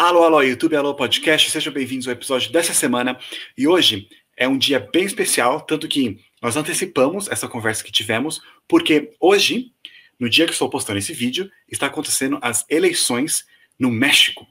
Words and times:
Alô, 0.00 0.22
alô, 0.22 0.40
YouTube, 0.42 0.76
alô, 0.76 0.94
podcast, 0.94 1.50
sejam 1.50 1.72
bem-vindos 1.72 2.06
ao 2.06 2.12
episódio 2.12 2.52
dessa 2.52 2.72
semana. 2.72 3.18
E 3.56 3.66
hoje 3.66 4.08
é 4.36 4.46
um 4.46 4.56
dia 4.56 4.78
bem 4.78 5.02
especial, 5.04 5.60
tanto 5.60 5.88
que 5.88 6.20
nós 6.40 6.56
antecipamos 6.56 7.26
essa 7.28 7.48
conversa 7.48 7.82
que 7.82 7.90
tivemos, 7.90 8.40
porque 8.68 9.10
hoje, 9.18 9.72
no 10.16 10.30
dia 10.30 10.46
que 10.46 10.52
estou 10.52 10.70
postando 10.70 11.00
esse 11.00 11.12
vídeo, 11.12 11.50
está 11.68 11.86
acontecendo 11.86 12.38
as 12.40 12.64
eleições 12.70 13.44
no 13.76 13.90
México. 13.90 14.46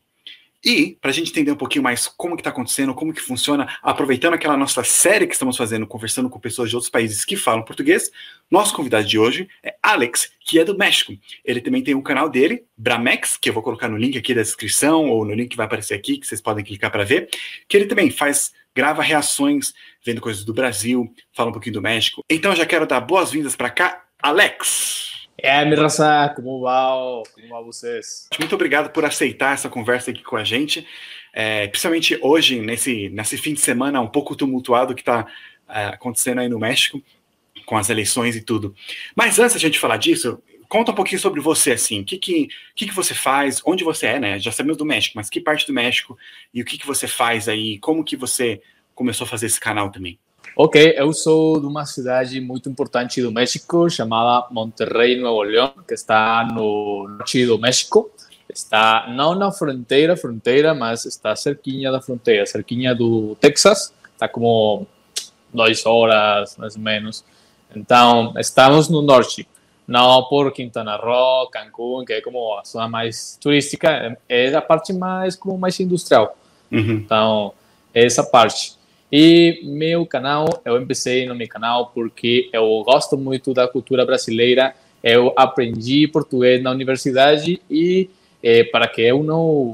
E, 0.67 0.97
para 0.99 1.11
a 1.11 1.13
gente 1.13 1.31
entender 1.31 1.49
um 1.49 1.55
pouquinho 1.55 1.81
mais 1.81 2.09
como 2.09 2.35
que 2.35 2.41
está 2.41 2.49
acontecendo, 2.49 2.93
como 2.93 3.13
que 3.13 3.21
funciona, 3.21 3.77
aproveitando 3.81 4.33
aquela 4.33 4.57
nossa 4.57 4.83
série 4.83 5.25
que 5.25 5.31
estamos 5.31 5.55
fazendo, 5.55 5.87
conversando 5.87 6.29
com 6.29 6.37
pessoas 6.37 6.69
de 6.69 6.75
outros 6.75 6.89
países 6.89 7.23
que 7.23 7.37
falam 7.37 7.63
português, 7.63 8.11
nosso 8.51 8.75
convidado 8.75 9.07
de 9.07 9.17
hoje 9.17 9.47
é 9.63 9.77
Alex, 9.81 10.29
que 10.41 10.59
é 10.59 10.65
do 10.65 10.77
México. 10.77 11.13
Ele 11.45 11.61
também 11.61 11.81
tem 11.81 11.95
um 11.95 12.01
canal 12.01 12.29
dele, 12.29 12.65
Bramex, 12.75 13.37
que 13.37 13.47
eu 13.47 13.53
vou 13.53 13.63
colocar 13.63 13.87
no 13.87 13.95
link 13.95 14.17
aqui 14.17 14.33
da 14.33 14.41
descrição, 14.41 15.09
ou 15.09 15.23
no 15.23 15.33
link 15.33 15.51
que 15.51 15.55
vai 15.55 15.67
aparecer 15.67 15.93
aqui, 15.93 16.17
que 16.17 16.27
vocês 16.27 16.41
podem 16.41 16.65
clicar 16.65 16.91
para 16.91 17.05
ver, 17.05 17.29
que 17.65 17.77
ele 17.77 17.85
também 17.85 18.11
faz, 18.11 18.51
grava 18.75 19.01
reações, 19.01 19.73
vendo 20.05 20.19
coisas 20.19 20.43
do 20.43 20.53
Brasil, 20.53 21.09
fala 21.31 21.49
um 21.49 21.53
pouquinho 21.53 21.75
do 21.75 21.81
México. 21.81 22.25
Então, 22.29 22.53
já 22.53 22.65
quero 22.65 22.85
dar 22.85 22.99
boas-vindas 22.99 23.55
para 23.55 23.69
cá, 23.69 24.03
Alex! 24.21 25.16
É, 25.39 25.63
raça, 25.75 26.33
como 26.35 26.61
vai? 26.61 27.23
Como 27.35 27.49
vai 27.49 27.63
vocês? 27.63 28.27
Muito 28.39 28.55
obrigado 28.55 28.89
por 28.89 29.05
aceitar 29.05 29.53
essa 29.53 29.69
conversa 29.69 30.09
aqui 30.09 30.23
com 30.23 30.35
a 30.35 30.43
gente, 30.43 30.85
é, 31.31 31.67
principalmente 31.67 32.17
hoje, 32.21 32.59
nesse, 32.59 33.09
nesse 33.09 33.37
fim 33.37 33.53
de 33.53 33.59
semana 33.59 34.01
um 34.01 34.07
pouco 34.07 34.35
tumultuado 34.35 34.95
que 34.95 35.01
está 35.01 35.27
é, 35.69 35.85
acontecendo 35.85 36.41
aí 36.41 36.49
no 36.49 36.57
México, 36.57 37.01
com 37.65 37.77
as 37.77 37.89
eleições 37.89 38.35
e 38.35 38.41
tudo. 38.41 38.73
Mas 39.15 39.37
antes 39.37 39.53
da 39.53 39.59
gente 39.59 39.77
falar 39.77 39.97
disso, 39.97 40.41
conta 40.67 40.91
um 40.91 40.95
pouquinho 40.95 41.21
sobre 41.21 41.39
você, 41.39 41.73
assim, 41.73 42.01
o 42.01 42.05
que, 42.05 42.17
que, 42.17 42.47
que, 42.75 42.87
que 42.87 42.93
você 42.93 43.13
faz, 43.13 43.61
onde 43.63 43.83
você 43.83 44.07
é, 44.07 44.19
né? 44.19 44.39
Já 44.39 44.51
sabemos 44.51 44.77
do 44.77 44.85
México, 44.85 45.13
mas 45.15 45.29
que 45.29 45.39
parte 45.39 45.67
do 45.67 45.73
México 45.73 46.17
e 46.51 46.61
o 46.63 46.65
que, 46.65 46.79
que 46.79 46.87
você 46.87 47.07
faz 47.07 47.47
aí, 47.47 47.77
como 47.77 48.03
que 48.03 48.15
você 48.15 48.59
começou 48.95 49.25
a 49.25 49.27
fazer 49.27 49.45
esse 49.45 49.59
canal 49.59 49.91
também? 49.91 50.17
Ok, 50.59 50.95
eu 50.97 51.13
sou 51.13 51.59
de 51.59 51.67
uma 51.67 51.85
cidade 51.85 52.41
muito 52.41 52.67
importante 52.67 53.21
do 53.21 53.31
México 53.31 53.87
chamada 53.91 54.47
Monterrey, 54.49 55.15
Nuevo 55.15 55.43
León, 55.43 55.69
que 55.87 55.93
está 55.93 56.43
no 56.51 57.07
norte 57.07 57.45
do 57.45 57.59
México. 57.59 58.09
Está 58.49 59.05
não 59.07 59.35
na 59.35 59.51
fronteira, 59.51 60.17
fronteira, 60.17 60.73
mas 60.73 61.05
está 61.05 61.35
cerquinha 61.35 61.91
da 61.91 62.01
fronteira, 62.01 62.43
cerquinha 62.47 62.95
do 62.95 63.37
Texas. 63.39 63.93
Está 64.13 64.27
como 64.27 64.87
duas 65.53 65.85
horas, 65.85 66.57
mais 66.57 66.75
ou 66.75 66.81
menos. 66.81 67.23
Então, 67.75 68.33
estamos 68.35 68.89
no 68.89 69.03
norte, 69.03 69.47
não 69.87 70.23
por 70.23 70.51
Quintana 70.51 70.95
Roo, 70.95 71.51
Cancún, 71.51 72.03
que 72.03 72.13
é 72.13 72.21
como 72.21 72.57
a 72.57 72.63
zona 72.63 72.89
mais 72.89 73.37
turística, 73.39 74.17
é 74.27 74.55
a 74.55 74.61
parte 74.63 74.91
mais 74.91 75.35
como 75.35 75.55
mais 75.55 75.79
industrial. 75.79 76.35
Uhum. 76.71 76.93
Então, 76.93 77.53
é 77.93 78.03
essa 78.03 78.23
parte. 78.23 78.76
E 79.11 79.61
meu 79.63 80.05
canal, 80.05 80.61
eu 80.65 80.81
empecei 80.81 81.25
no 81.25 81.35
meu 81.35 81.47
canal 81.47 81.91
porque 81.93 82.49
eu 82.51 82.83
gosto 82.85 83.17
muito 83.17 83.53
da 83.53 83.67
cultura 83.67 84.05
brasileira. 84.05 84.75
Eu 85.03 85.33
aprendi 85.35 86.07
português 86.07 86.61
na 86.61 86.71
universidade 86.71 87.61
e 87.69 88.09
eh, 88.43 88.65
para 88.65 88.87
que 88.87 89.01
eu 89.01 89.23
não 89.23 89.71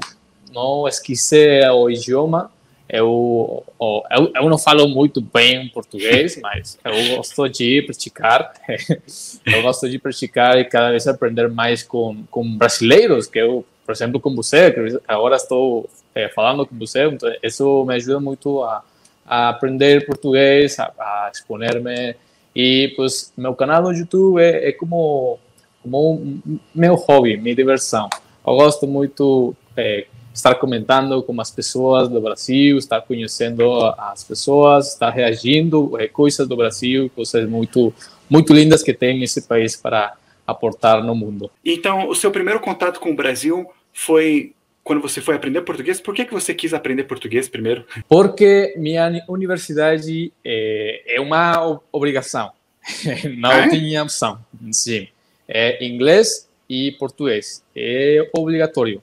não 0.52 0.86
esqueça 0.86 1.72
o 1.72 1.90
idioma, 1.90 2.48
eu, 2.88 3.64
eu, 3.80 4.32
eu 4.36 4.48
não 4.48 4.56
falo 4.56 4.86
muito 4.86 5.20
bem 5.20 5.68
português, 5.68 6.38
mas 6.42 6.78
eu 6.84 7.16
gosto 7.16 7.48
de 7.48 7.82
praticar. 7.82 8.52
eu 9.46 9.62
gosto 9.62 9.88
de 9.88 9.98
praticar 9.98 10.58
e 10.58 10.64
cada 10.64 10.90
vez 10.90 11.06
aprender 11.08 11.48
mais 11.48 11.82
com, 11.82 12.24
com 12.30 12.56
brasileiros, 12.56 13.26
que 13.26 13.38
eu, 13.38 13.64
por 13.84 13.92
exemplo, 13.92 14.20
com 14.20 14.34
você, 14.34 14.70
que 14.70 15.00
agora 15.08 15.34
estou 15.36 15.90
é, 16.14 16.28
falando 16.28 16.64
com 16.64 16.78
você, 16.78 17.06
então 17.06 17.28
isso 17.42 17.84
me 17.84 17.94
ajuda 17.94 18.20
muito 18.20 18.62
a 18.62 18.84
a 19.26 19.48
aprender 19.50 20.06
português, 20.06 20.78
a, 20.78 20.92
a 20.98 21.30
exponer-me. 21.32 22.14
E, 22.54 22.92
pues, 22.94 23.32
meu 23.36 23.54
canal 23.54 23.82
no 23.82 23.92
YouTube 23.92 24.40
é, 24.40 24.68
é 24.68 24.72
como, 24.72 25.38
como 25.82 26.14
um, 26.14 26.58
meu 26.74 26.94
hobby, 26.94 27.36
minha 27.36 27.54
diversão. 27.54 28.08
Eu 28.46 28.54
gosto 28.56 28.86
muito 28.86 29.56
é, 29.76 30.06
estar 30.32 30.54
comentando 30.56 31.22
com 31.22 31.40
as 31.40 31.50
pessoas 31.50 32.08
do 32.08 32.20
Brasil, 32.20 32.76
estar 32.76 33.00
conhecendo 33.00 33.84
as 33.98 34.22
pessoas, 34.24 34.92
estar 34.92 35.10
reagindo 35.10 35.96
a 35.96 36.08
coisas 36.08 36.46
do 36.46 36.56
Brasil, 36.56 37.10
coisas 37.14 37.48
muito, 37.48 37.92
muito 38.28 38.52
lindas 38.52 38.82
que 38.82 38.92
tem 38.92 39.22
esse 39.22 39.42
país 39.42 39.76
para 39.76 40.14
aportar 40.46 41.02
no 41.02 41.14
mundo. 41.14 41.50
Então, 41.64 42.08
o 42.08 42.14
seu 42.14 42.30
primeiro 42.30 42.60
contato 42.60 43.00
com 43.00 43.10
o 43.10 43.16
Brasil 43.16 43.66
foi 43.92 44.54
quando 44.84 45.00
você 45.00 45.22
foi 45.22 45.34
aprender 45.34 45.62
português, 45.62 45.98
por 45.98 46.14
que, 46.14 46.26
que 46.26 46.32
você 46.32 46.54
quis 46.54 46.74
aprender 46.74 47.04
português 47.04 47.48
primeiro? 47.48 47.86
Porque 48.06 48.74
minha 48.76 49.24
universidade 49.26 50.30
é, 50.44 51.16
é 51.16 51.20
uma 51.20 51.80
obrigação, 51.90 52.52
não 53.38 53.50
é? 53.50 53.68
tinha 53.70 54.02
opção. 54.02 54.38
Sim, 54.70 55.08
é 55.48 55.82
inglês 55.84 56.48
e 56.68 56.92
português, 56.92 57.64
é 57.74 58.28
obrigatório. 58.36 59.02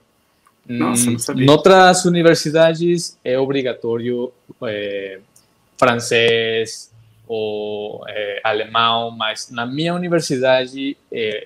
Nossa, 0.68 1.10
não 1.10 1.18
sabia. 1.18 1.46
Em 1.46 1.50
outras 1.50 2.06
universidades 2.06 3.18
é 3.24 3.38
obrigatório 3.40 4.32
é, 4.64 5.20
francês 5.78 6.92
ou 7.28 8.06
é, 8.08 8.40
alemão, 8.44 9.10
mas 9.10 9.50
na 9.50 9.66
minha 9.66 9.96
universidade 9.96 10.96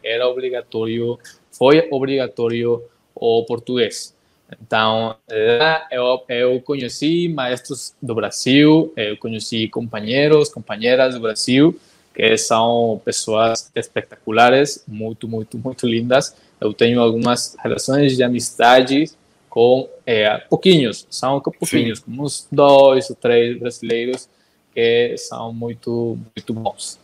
era 0.03 0.27
obrigatório, 0.27 1.17
foi 1.51 1.87
obrigatório 1.89 2.83
o 3.15 3.45
português. 3.45 4.14
Então, 4.61 5.15
lá 5.29 5.87
eu, 5.91 6.23
eu 6.29 6.61
conheci 6.61 7.29
maestros 7.29 7.93
do 8.01 8.15
Brasil, 8.15 8.93
eu 8.95 9.17
conheci 9.17 9.67
companheiros, 9.67 10.49
companheiras 10.49 11.15
do 11.15 11.21
Brasil, 11.21 11.79
que 12.13 12.37
são 12.37 13.01
pessoas 13.03 13.71
espetaculares, 13.75 14.83
muito, 14.87 15.27
muito, 15.27 15.57
muito 15.57 15.87
lindas. 15.87 16.35
Eu 16.59 16.73
tenho 16.73 17.01
algumas 17.01 17.55
relações 17.61 18.15
de 18.15 18.23
amizade 18.23 19.11
com 19.49 19.89
é, 20.05 20.37
pouquinhos, 20.49 21.07
são 21.09 21.39
pouquinhos, 21.39 21.99
como 21.99 22.23
uns 22.23 22.47
dois 22.51 23.09
ou 23.09 23.15
três 23.15 23.57
brasileiros 23.57 24.27
que 24.73 25.15
são 25.17 25.53
muito, 25.53 26.17
muito 26.35 26.53
bons. 26.53 26.99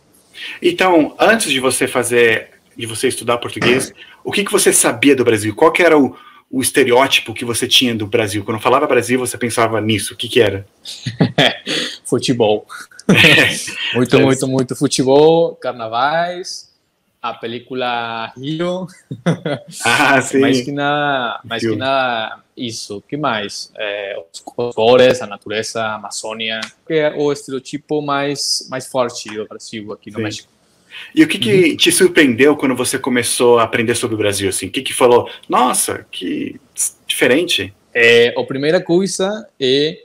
Então, 0.60 1.14
antes 1.18 1.50
de 1.50 1.58
você 1.58 1.88
fazer, 1.88 2.50
de 2.76 2.86
você 2.86 3.08
estudar 3.08 3.38
português, 3.38 3.92
o 4.22 4.30
que, 4.30 4.44
que 4.44 4.52
você 4.52 4.72
sabia 4.72 5.16
do 5.16 5.24
Brasil? 5.24 5.54
Qual 5.54 5.72
que 5.72 5.82
era 5.82 5.98
o, 5.98 6.14
o 6.52 6.60
estereótipo 6.60 7.32
que 7.32 7.46
você 7.46 7.66
tinha 7.66 7.94
do 7.94 8.06
Brasil? 8.06 8.44
Quando 8.44 8.60
falava 8.60 8.86
Brasil, 8.86 9.18
você 9.18 9.38
pensava 9.38 9.80
nisso? 9.80 10.12
O 10.12 10.16
que, 10.16 10.28
que 10.28 10.38
era? 10.38 10.66
futebol. 12.04 12.66
muito, 13.94 14.20
muito, 14.20 14.46
muito 14.46 14.76
futebol, 14.76 15.56
carnavais, 15.56 16.70
a 17.22 17.32
película 17.32 18.30
Rio. 18.36 18.86
Ah, 19.82 20.20
sim. 20.20 20.40
mais 20.40 20.60
que 20.60 20.72
nada, 20.72 21.40
mais 21.42 21.62
que 21.62 21.74
nada 21.74 22.42
isso. 22.54 22.98
O 22.98 23.02
que 23.02 23.16
mais? 23.16 23.72
É, 23.78 24.22
os 24.32 24.40
cores, 24.40 25.22
a 25.22 25.26
natureza, 25.26 25.82
a 25.82 25.94
Amazônia, 25.94 26.60
que 26.86 26.94
é 26.94 27.14
o 27.16 27.32
estereotipo 27.32 28.02
mais, 28.02 28.66
mais 28.68 28.86
forte 28.86 29.30
do 29.30 29.46
Brasil 29.48 29.90
aqui 29.90 30.10
no 30.10 30.18
sim. 30.18 30.22
México. 30.22 30.51
E 31.14 31.22
o 31.22 31.28
que, 31.28 31.38
que 31.38 31.70
uhum. 31.70 31.76
te 31.76 31.92
surpreendeu 31.92 32.56
quando 32.56 32.74
você 32.74 32.98
começou 32.98 33.58
a 33.58 33.64
aprender 33.64 33.94
sobre 33.94 34.14
o 34.14 34.18
Brasil? 34.18 34.48
Assim? 34.48 34.66
O 34.66 34.70
que, 34.70 34.82
que 34.82 34.92
falou? 34.92 35.28
Nossa, 35.48 36.06
que 36.10 36.60
diferente. 37.06 37.74
É, 37.94 38.34
a 38.38 38.44
primeira 38.44 38.80
coisa 38.80 39.46
é 39.60 40.04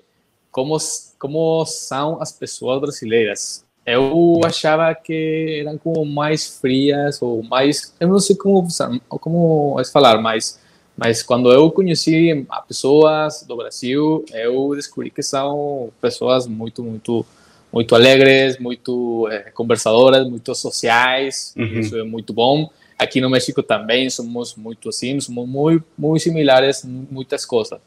como, 0.51 0.77
como 1.17 1.65
são 1.65 2.21
as 2.21 2.31
pessoas 2.31 2.81
brasileiras. 2.81 3.65
Eu 3.85 4.41
achava 4.43 4.93
que 4.93 5.59
eram 5.61 5.77
como 5.77 6.05
mais 6.05 6.59
frias 6.59 7.21
ou 7.21 7.41
mais, 7.41 7.93
eu 7.99 8.09
não 8.09 8.19
sei 8.19 8.35
como 8.35 8.67
como 9.07 9.81
falar, 9.93 10.21
mas 10.21 10.59
mas 10.97 11.21
quando 11.21 11.51
eu 11.53 11.69
conheci 11.69 12.45
pessoas 12.67 13.43
do 13.43 13.55
Brasil, 13.55 14.25
eu 14.33 14.75
descobri 14.75 15.11
que 15.11 15.21
são 15.21 15.91
pessoas 16.01 16.47
muito 16.47 16.83
muito 16.83 17.25
muito 17.71 17.95
alegres, 17.95 18.57
muito 18.59 19.27
é, 19.31 19.51
conversadoras, 19.51 20.27
muito 20.27 20.53
sociais, 20.55 21.53
uhum. 21.57 21.79
isso 21.79 21.97
é 21.97 22.03
muito 22.03 22.33
bom. 22.33 22.69
Aqui 22.97 23.21
no 23.21 23.29
México 23.29 23.61
também 23.61 24.09
somos 24.09 24.55
muito 24.55 24.89
assim, 24.89 25.19
somos 25.19 25.47
muito, 25.47 25.85
muito 25.97 26.23
similares 26.23 26.83
em 26.83 27.07
muitas 27.11 27.45
coisas. 27.45 27.79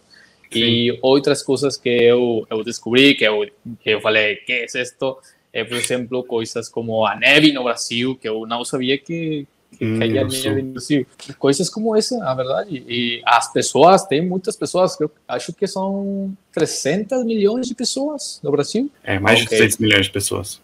Sim. 0.52 0.60
E 0.60 0.98
outras 1.00 1.42
coisas 1.42 1.76
que 1.76 1.88
eu, 1.88 2.46
eu 2.50 2.64
descobri, 2.64 3.14
que 3.14 3.24
eu, 3.24 3.46
que 3.80 3.90
eu 3.90 4.00
falei, 4.00 4.36
que 4.36 4.52
é 4.52 4.64
isto? 4.64 5.18
É, 5.52 5.64
por 5.64 5.76
exemplo, 5.76 6.22
coisas 6.22 6.68
como 6.68 7.04
a 7.04 7.16
neve 7.16 7.52
no 7.52 7.64
Brasil, 7.64 8.16
que 8.16 8.28
eu 8.28 8.46
não 8.46 8.64
sabia 8.64 8.98
que, 8.98 9.46
que 9.78 9.84
Brasil. 10.64 11.06
Coisas 11.38 11.70
como 11.70 11.96
essa, 11.96 12.22
a 12.24 12.34
verdade. 12.34 12.84
E 12.86 13.22
as 13.24 13.52
pessoas, 13.52 14.04
tem 14.04 14.26
muitas 14.26 14.56
pessoas, 14.56 14.98
eu 15.00 15.10
acho 15.26 15.52
que 15.52 15.66
são 15.66 16.36
300 16.52 17.24
milhões 17.24 17.66
de 17.66 17.74
pessoas 17.74 18.40
no 18.42 18.50
Brasil. 18.50 18.90
É, 19.02 19.18
mais 19.18 19.42
okay. 19.42 19.44
de 19.44 19.56
300 19.56 19.78
milhões 19.78 20.06
de 20.06 20.12
pessoas. 20.12 20.60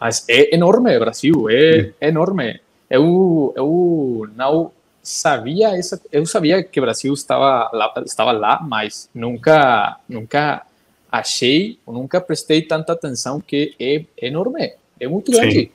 Mas 0.00 0.24
é 0.28 0.54
enorme 0.54 0.96
o 0.96 1.00
Brasil, 1.00 1.50
é, 1.50 1.80
hum. 1.80 1.92
enorme. 2.00 2.60
Eu, 2.90 3.52
eu 3.56 4.28
não 4.36 4.72
sabia 5.02 5.76
essa, 5.76 6.00
eu 6.12 6.24
sabia 6.26 6.62
que 6.62 6.78
o 6.78 6.82
Brasil 6.82 7.12
estava 7.14 7.70
lá, 7.72 7.92
estava 8.04 8.32
lá, 8.32 8.60
mas 8.62 9.08
nunca, 9.14 9.98
nunca 10.08 10.66
achei, 11.10 11.78
nunca 11.86 12.20
prestei 12.20 12.62
tanta 12.62 12.92
atenção 12.92 13.40
que 13.40 13.74
é 13.80 14.04
enorme, 14.20 14.74
é 15.00 15.08
muito 15.08 15.32
grande. 15.32 15.60
Sim. 15.60 15.70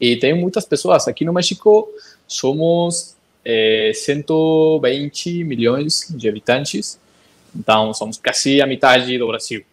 E 0.00 0.16
tem 0.16 0.34
muitas 0.34 0.64
pessoas. 0.64 1.08
Aqui 1.08 1.24
no 1.24 1.32
México 1.32 1.88
somos 2.26 3.16
é, 3.44 3.92
120 3.94 5.44
milhões 5.44 6.06
de 6.10 6.28
habitantes, 6.28 6.98
então 7.54 7.94
somos 7.94 8.18
quase 8.18 8.60
a 8.60 8.66
metade 8.66 9.16
do 9.18 9.26
Brasil. 9.26 9.64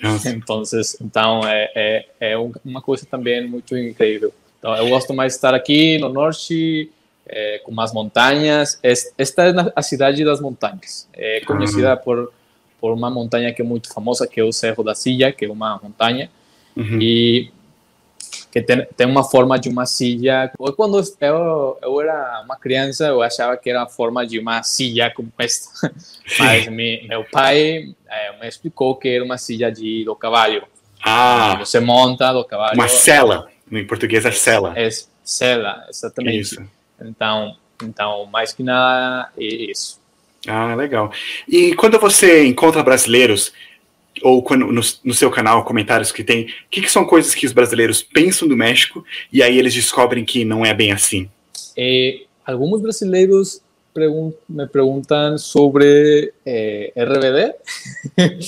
Nossa. 0.00 0.30
Então, 0.30 0.62
então 1.00 1.40
é, 1.46 1.70
é, 1.74 2.06
é 2.32 2.38
uma 2.64 2.82
coisa 2.82 3.06
também 3.06 3.46
muito 3.46 3.76
incrível. 3.76 4.32
Então, 4.58 4.74
eu 4.76 4.88
gosto 4.88 5.14
mais 5.14 5.32
de 5.32 5.36
estar 5.36 5.54
aqui 5.54 5.98
no 5.98 6.08
norte, 6.08 6.90
é, 7.26 7.58
com 7.58 7.78
as 7.80 7.92
montanhas. 7.92 8.78
Esta 8.82 9.44
é 9.44 9.72
a 9.76 9.82
cidade 9.82 10.24
das 10.24 10.40
montanhas. 10.40 11.08
É 11.12 11.40
conhecida 11.40 11.94
uhum. 11.94 12.00
por, 12.02 12.32
por 12.80 12.92
uma 12.92 13.10
montanha 13.10 13.52
que 13.52 13.62
é 13.62 13.64
muito 13.64 13.92
famosa, 13.92 14.26
que 14.26 14.40
é 14.40 14.44
o 14.44 14.52
Cerro 14.52 14.82
da 14.82 14.94
Silla, 14.94 15.32
que 15.32 15.44
é 15.44 15.50
uma 15.50 15.78
montanha. 15.82 16.30
Uhum. 16.76 16.98
E 17.00 17.50
que 18.50 18.62
tem, 18.62 18.86
tem 18.96 19.06
uma 19.06 19.24
forma 19.24 19.58
de 19.58 19.68
uma 19.68 19.86
silla. 19.86 20.50
Quando 20.76 21.02
eu, 21.20 21.78
eu 21.82 22.00
era 22.00 22.42
uma 22.44 22.56
criança, 22.56 23.06
eu 23.06 23.22
achava 23.22 23.56
que 23.56 23.70
era 23.70 23.82
a 23.82 23.88
forma 23.88 24.26
de 24.26 24.38
uma 24.38 24.62
silla 24.62 25.10
como 25.10 25.32
esta. 25.38 25.92
Mas 26.38 26.68
me, 26.68 27.06
meu 27.08 27.24
pai 27.24 27.94
é, 28.08 28.40
me 28.40 28.48
explicou 28.48 28.96
que 28.96 29.08
era 29.08 29.24
uma 29.24 29.38
silla 29.38 29.70
de, 29.70 30.04
do 30.04 30.14
cavalo. 30.14 30.62
Ah! 31.02 31.56
Você 31.58 31.80
monta 31.80 32.32
do 32.32 32.44
cavalo. 32.44 32.74
Uma 32.74 32.88
cela. 32.88 33.48
Em 33.70 33.86
português 33.86 34.24
é 34.24 34.30
cela. 34.30 34.72
É, 34.76 34.86
é 34.86 34.90
cela, 35.22 35.86
exatamente. 35.88 36.40
Isso. 36.40 36.62
Então, 37.00 37.56
então, 37.82 38.26
mais 38.26 38.52
que 38.52 38.62
nada, 38.62 39.30
é 39.36 39.44
isso. 39.44 40.00
Ah, 40.46 40.74
legal. 40.74 41.10
E 41.48 41.74
quando 41.74 41.98
você 41.98 42.46
encontra 42.46 42.82
brasileiros, 42.82 43.52
ou 44.22 44.42
quando, 44.42 44.66
no, 44.66 44.80
no, 45.04 45.14
seu 45.14 45.30
canal, 45.30 45.64
comentários 45.64 46.12
que 46.12 46.22
tem, 46.22 46.44
o 46.44 46.48
que, 46.70 46.82
que, 46.82 46.90
são 46.90 47.04
coisas 47.04 47.34
que 47.34 47.46
os 47.46 47.52
brasileiros 47.52 48.02
pensam 48.02 48.46
do 48.46 48.56
México 48.56 49.04
e 49.32 49.42
aí 49.42 49.58
eles 49.58 49.74
descobrem 49.74 50.24
que 50.24 50.44
não 50.44 50.64
é 50.64 50.72
bem 50.72 50.92
assim? 50.92 51.28
É, 51.76 52.20
alguns 52.44 52.80
brasileiros 52.80 53.60
pergun 53.94 54.32
me 54.48 54.66
perguntam 54.66 55.38
sobre 55.38 56.32
é, 56.44 56.92
RBD, 56.96 57.54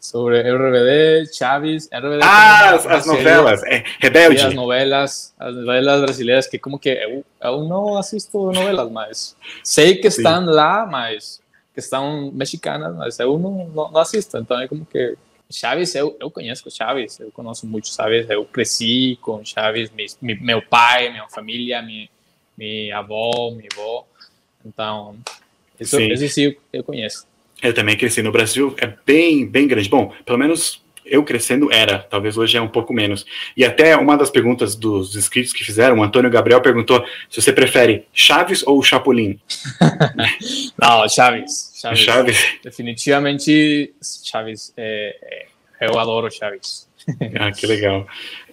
sobre 0.00 0.42
RBD, 0.42 1.32
Chaves, 1.32 1.88
RBD. 1.92 2.20
Ah, 2.22 2.74
as, 2.74 2.86
as 2.86 3.06
novelas, 3.06 3.62
é, 3.64 3.84
Rebelde. 4.00 4.40
as 4.40 4.54
novelas, 4.54 5.34
as 5.38 5.54
novelas 5.54 6.00
brasileiras 6.02 6.46
que 6.48 6.58
como 6.58 6.78
que 6.78 6.90
eu, 6.90 7.24
eu 7.40 7.64
não 7.64 7.96
assisto 7.96 8.50
novelas, 8.52 8.90
mas 8.90 9.36
sei 9.62 9.96
que 9.96 10.08
estão 10.08 10.44
Sim. 10.44 10.50
lá, 10.50 10.86
mas 10.86 11.39
que 11.74 11.80
são 11.80 12.30
mexicanas, 12.32 12.94
mas 12.96 13.18
eu 13.18 13.38
não, 13.38 13.68
não, 13.68 13.90
não 13.90 14.00
assisto, 14.00 14.36
então 14.38 14.60
é 14.60 14.68
como 14.68 14.84
que 14.84 15.16
Chaves, 15.50 15.94
eu, 15.94 16.16
eu 16.20 16.30
conheço 16.30 16.70
Chaves, 16.70 17.18
eu 17.18 17.30
conheço 17.32 17.66
muito 17.66 17.88
Chaves, 17.88 18.28
eu 18.30 18.44
cresci 18.44 19.18
com 19.20 19.44
Chaves, 19.44 19.90
mi, 19.90 20.34
meu 20.40 20.62
pai, 20.62 21.10
minha 21.10 21.28
família, 21.28 21.82
minha, 21.82 22.08
minha 22.56 22.98
avó, 22.98 23.50
minha 23.50 23.68
avó, 23.72 24.06
então, 24.64 25.16
isso, 25.78 25.98
isso 26.00 26.28
sim 26.28 26.54
eu 26.72 26.84
conheço. 26.84 27.26
Eu 27.62 27.74
também 27.74 27.96
cresci 27.96 28.22
no 28.22 28.32
Brasil, 28.32 28.74
é 28.78 28.94
bem, 29.04 29.46
bem 29.46 29.66
grande. 29.66 29.88
Bom, 29.88 30.14
pelo 30.24 30.38
menos 30.38 30.82
eu 31.10 31.24
crescendo 31.24 31.72
era, 31.72 31.98
talvez 31.98 32.38
hoje 32.38 32.56
é 32.56 32.60
um 32.60 32.68
pouco 32.68 32.94
menos. 32.94 33.26
E 33.56 33.64
até 33.64 33.96
uma 33.96 34.16
das 34.16 34.30
perguntas 34.30 34.74
dos 34.74 35.16
inscritos 35.16 35.52
que 35.52 35.64
fizeram, 35.64 35.98
o 35.98 36.02
Antônio 36.02 36.30
Gabriel 36.30 36.60
perguntou 36.60 37.04
se 37.28 37.42
você 37.42 37.52
prefere 37.52 38.06
Chaves 38.14 38.62
ou 38.66 38.82
Chapolin. 38.82 39.38
Não, 40.80 41.08
Chaves. 41.08 41.72
Chaves. 41.80 41.98
Chaves. 41.98 42.46
Definitivamente 42.62 43.92
Chaves. 44.24 44.72
É, 44.76 45.46
é, 45.80 45.86
eu 45.88 45.98
adoro 45.98 46.30
Chaves. 46.30 46.88
Ah, 47.38 47.50
que 47.50 47.66
legal. 47.66 48.06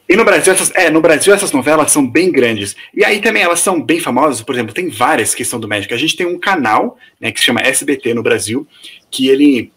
E 0.09 0.15
no 0.15 0.23
Brasil, 0.23 0.53
essas, 0.53 0.71
é, 0.73 0.89
no 0.89 1.01
Brasil 1.01 1.33
essas 1.33 1.51
novelas 1.51 1.91
são 1.91 2.09
bem 2.09 2.31
grandes. 2.31 2.75
E 2.93 3.03
aí 3.03 3.19
também 3.19 3.43
elas 3.43 3.59
são 3.59 3.81
bem 3.81 3.99
famosas, 3.99 4.41
por 4.41 4.55
exemplo, 4.55 4.73
tem 4.73 4.89
várias 4.89 5.35
que 5.35 5.43
são 5.43 5.59
do 5.59 5.67
México. 5.67 5.93
A 5.93 5.97
gente 5.97 6.15
tem 6.15 6.25
um 6.25 6.39
canal, 6.39 6.97
né, 7.19 7.29
que 7.29 7.39
se 7.39 7.45
chama 7.45 7.61
SBT 7.61 8.13
no 8.13 8.23
Brasil, 8.23 8.65
que 9.11 9.27
ele 9.27 9.71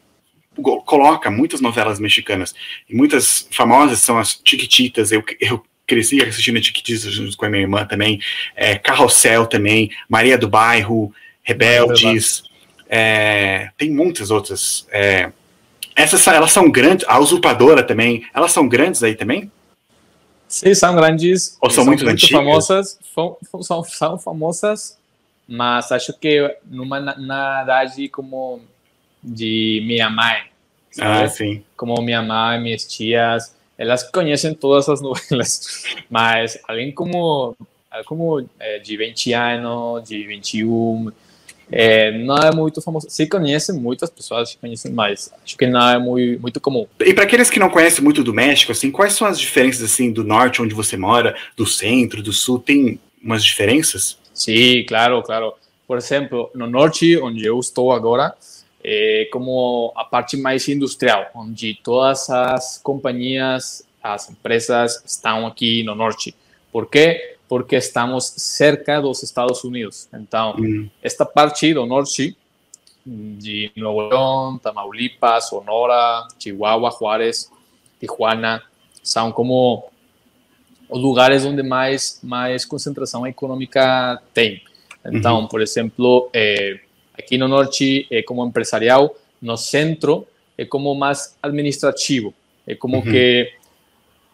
coloca 0.84 1.30
muitas 1.30 1.60
novelas 1.60 1.98
mexicanas. 1.98 2.54
E 2.88 2.94
muitas 2.94 3.48
famosas 3.50 4.00
são 4.00 4.18
as 4.18 4.40
Chiquititas. 4.44 5.12
Eu, 5.12 5.22
eu 5.40 5.64
cresci 5.86 6.22
assistindo 6.22 6.62
Chiquititas 6.62 7.02
junto 7.02 7.36
com 7.36 7.46
a 7.46 7.48
minha 7.48 7.62
irmã 7.62 7.84
também. 7.84 8.20
É, 8.54 8.76
Carrossel 8.76 9.46
também. 9.46 9.90
Maria 10.08 10.36
do 10.36 10.48
Bairro. 10.48 11.12
Rebeldes. 11.42 12.42
É, 12.88 13.70
tem 13.76 13.90
muitas 13.90 14.30
outras. 14.30 14.86
É, 14.90 15.30
essas 15.94 16.26
elas 16.26 16.52
são 16.52 16.70
grandes. 16.70 17.06
A 17.08 17.18
Usurpadora 17.18 17.82
também. 17.82 18.26
Elas 18.34 18.52
são 18.52 18.68
grandes 18.68 19.02
aí 19.02 19.14
também? 19.14 19.50
Sim, 20.48 20.74
são 20.74 20.96
grandes. 20.96 21.56
Ou 21.60 21.70
são, 21.70 21.84
são 21.84 21.86
muito, 21.86 22.04
muito 22.04 22.28
famosas. 22.28 22.98
São, 23.14 23.84
são 23.84 24.18
famosas, 24.18 24.98
mas 25.46 25.92
acho 25.92 26.12
que 26.18 26.56
numa 26.64 27.00
na 27.00 27.62
idade 27.62 28.08
como 28.08 28.60
de. 29.22 29.84
Sabe? 30.90 31.24
Ah, 31.24 31.28
sim. 31.28 31.62
Como 31.76 32.00
minha 32.02 32.22
mãe, 32.22 32.60
minhas 32.60 32.84
tias, 32.84 33.54
elas 33.78 34.02
conhecem 34.02 34.52
todas 34.54 34.88
as 34.88 35.00
novelas, 35.00 35.84
mas 36.10 36.58
além 36.68 36.92
como, 36.92 37.56
como 38.06 38.46
é, 38.58 38.78
de 38.78 38.96
20 38.96 39.32
anos, 39.32 40.08
de 40.08 40.26
21, 40.26 41.10
é, 41.72 42.10
não 42.18 42.36
é 42.36 42.52
muito 42.52 42.82
famoso. 42.82 43.08
Se 43.08 43.26
conhecem, 43.26 43.76
muitas 43.76 44.10
pessoas 44.10 44.54
conhecem, 44.56 44.92
mas 44.92 45.32
acho 45.44 45.56
que 45.56 45.66
não 45.66 45.88
é 45.88 45.98
muito, 45.98 46.40
muito 46.40 46.60
comum. 46.60 46.86
E 47.00 47.14
para 47.14 47.24
aqueles 47.24 47.48
que 47.48 47.60
não 47.60 47.70
conhecem 47.70 48.02
muito 48.02 48.24
do 48.24 48.34
México, 48.34 48.72
assim, 48.72 48.90
quais 48.90 49.12
são 49.12 49.26
as 49.26 49.38
diferenças 49.38 49.82
assim 49.82 50.12
do 50.12 50.24
norte, 50.24 50.60
onde 50.60 50.74
você 50.74 50.96
mora, 50.96 51.36
do 51.56 51.64
centro, 51.64 52.22
do 52.22 52.32
sul? 52.32 52.58
Tem 52.58 52.98
umas 53.22 53.44
diferenças? 53.44 54.18
Sim, 54.34 54.84
claro, 54.86 55.22
claro. 55.22 55.54
Por 55.86 55.96
exemplo, 55.96 56.50
no 56.54 56.66
norte, 56.66 57.16
onde 57.18 57.44
eu 57.44 57.58
estou 57.58 57.92
agora, 57.92 58.34
é 58.82 59.28
como 59.32 59.92
a 59.96 60.04
parte 60.04 60.36
mais 60.36 60.68
industrial, 60.68 61.30
onde 61.34 61.78
todas 61.82 62.28
as 62.30 62.78
companhias, 62.82 63.86
as 64.02 64.30
empresas 64.30 65.02
estão 65.04 65.46
aqui 65.46 65.82
no 65.84 65.94
norte. 65.94 66.34
Por 66.72 66.86
quê? 66.88 67.36
Porque 67.48 67.76
estamos 67.76 68.24
cerca 68.36 69.00
dos 69.00 69.22
Estados 69.22 69.62
Unidos. 69.64 70.08
Então, 70.14 70.56
esta 71.02 71.26
parte 71.26 71.74
do 71.74 71.84
norte, 71.84 72.36
de 73.04 73.72
Nuevo 73.76 74.08
León, 74.08 74.58
Tamaulipas, 74.58 75.48
Sonora, 75.48 76.26
Chihuahua, 76.38 76.90
Juárez, 76.98 77.50
Tijuana, 77.98 78.62
são 79.02 79.32
como 79.32 79.90
os 80.88 81.00
lugares 81.00 81.44
onde 81.44 81.62
mais 81.62 82.20
mais 82.22 82.64
concentração 82.64 83.26
econômica 83.26 84.20
tem. 84.34 84.62
Então, 85.04 85.46
por 85.46 85.62
exemplo, 85.62 86.28
eh, 86.32 86.80
Aqui 87.20 87.36
no 87.36 87.46
norte 87.46 88.06
é 88.10 88.22
como 88.22 88.44
empresarial, 88.46 89.14
no 89.42 89.56
centro 89.58 90.26
é 90.56 90.64
como 90.64 90.94
mais 90.94 91.36
administrativo. 91.42 92.32
É 92.66 92.74
como 92.74 92.96
uhum. 92.96 93.02
que 93.02 93.52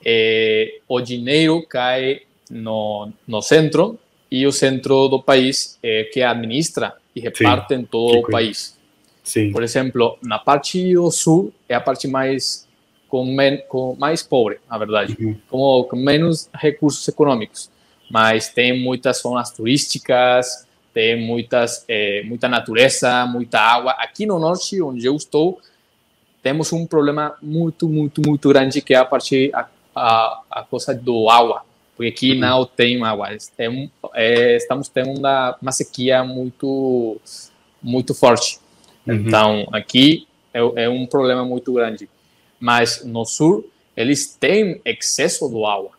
é, 0.04 0.78
o 0.88 1.00
dinheiro 1.00 1.66
cai 1.66 2.22
no, 2.48 3.10
no 3.26 3.42
centro 3.42 3.98
e 4.30 4.46
o 4.46 4.52
centro 4.52 5.08
do 5.08 5.20
país 5.20 5.78
é 5.82 6.04
que 6.04 6.22
administra 6.22 6.94
e 7.14 7.20
reparte 7.20 7.74
Sim. 7.74 7.80
em 7.80 7.84
todo 7.84 8.20
o 8.20 8.30
país. 8.30 8.78
Sim. 9.24 9.50
Por 9.50 9.64
exemplo, 9.64 10.16
na 10.22 10.38
parte 10.38 10.94
do 10.94 11.10
sul 11.10 11.52
é 11.68 11.74
a 11.74 11.80
parte 11.80 12.06
mais 12.06 12.68
com, 13.08 13.24
men, 13.24 13.58
com 13.68 13.96
mais 13.98 14.22
pobre, 14.22 14.58
na 14.70 14.78
verdade, 14.78 15.16
uhum. 15.18 15.36
como 15.48 15.84
com 15.84 15.96
menos 15.96 16.48
recursos 16.54 17.06
econômicos, 17.08 17.68
mas 18.08 18.48
tem 18.48 18.80
muitas 18.80 19.20
zonas 19.20 19.50
turísticas, 19.50 20.65
tem 20.96 21.14
muitas, 21.14 21.84
é, 21.86 22.22
muita 22.22 22.48
natureza, 22.48 23.26
muita 23.26 23.60
água. 23.60 23.92
Aqui 23.98 24.24
no 24.24 24.38
norte, 24.38 24.80
onde 24.80 25.04
eu 25.04 25.14
estou, 25.14 25.60
temos 26.42 26.72
um 26.72 26.86
problema 26.86 27.36
muito, 27.42 27.86
muito, 27.86 28.22
muito 28.24 28.48
grande 28.48 28.80
que 28.80 28.94
é 28.94 28.96
a 28.96 29.04
parte 29.04 29.50
a, 29.52 29.68
a, 29.94 30.40
a 30.50 30.62
coisa 30.62 30.94
do 30.94 31.28
água, 31.28 31.60
porque 31.94 32.08
aqui 32.08 32.34
não 32.34 32.64
tem 32.64 33.04
água. 33.04 33.28
Tem, 33.54 33.92
é, 34.14 34.56
estamos 34.56 34.88
tendo 34.88 35.18
uma, 35.18 35.58
uma 35.60 35.70
sequia 35.70 36.24
muito, 36.24 37.20
muito 37.82 38.14
forte. 38.14 38.58
Uhum. 39.06 39.16
Então, 39.16 39.68
aqui 39.72 40.26
é, 40.54 40.60
é 40.84 40.88
um 40.88 41.04
problema 41.04 41.44
muito 41.44 41.74
grande. 41.74 42.08
Mas 42.58 43.04
no 43.04 43.26
sul, 43.26 43.68
eles 43.94 44.34
têm 44.34 44.80
excesso 44.82 45.46
do 45.46 45.66
água. 45.66 45.90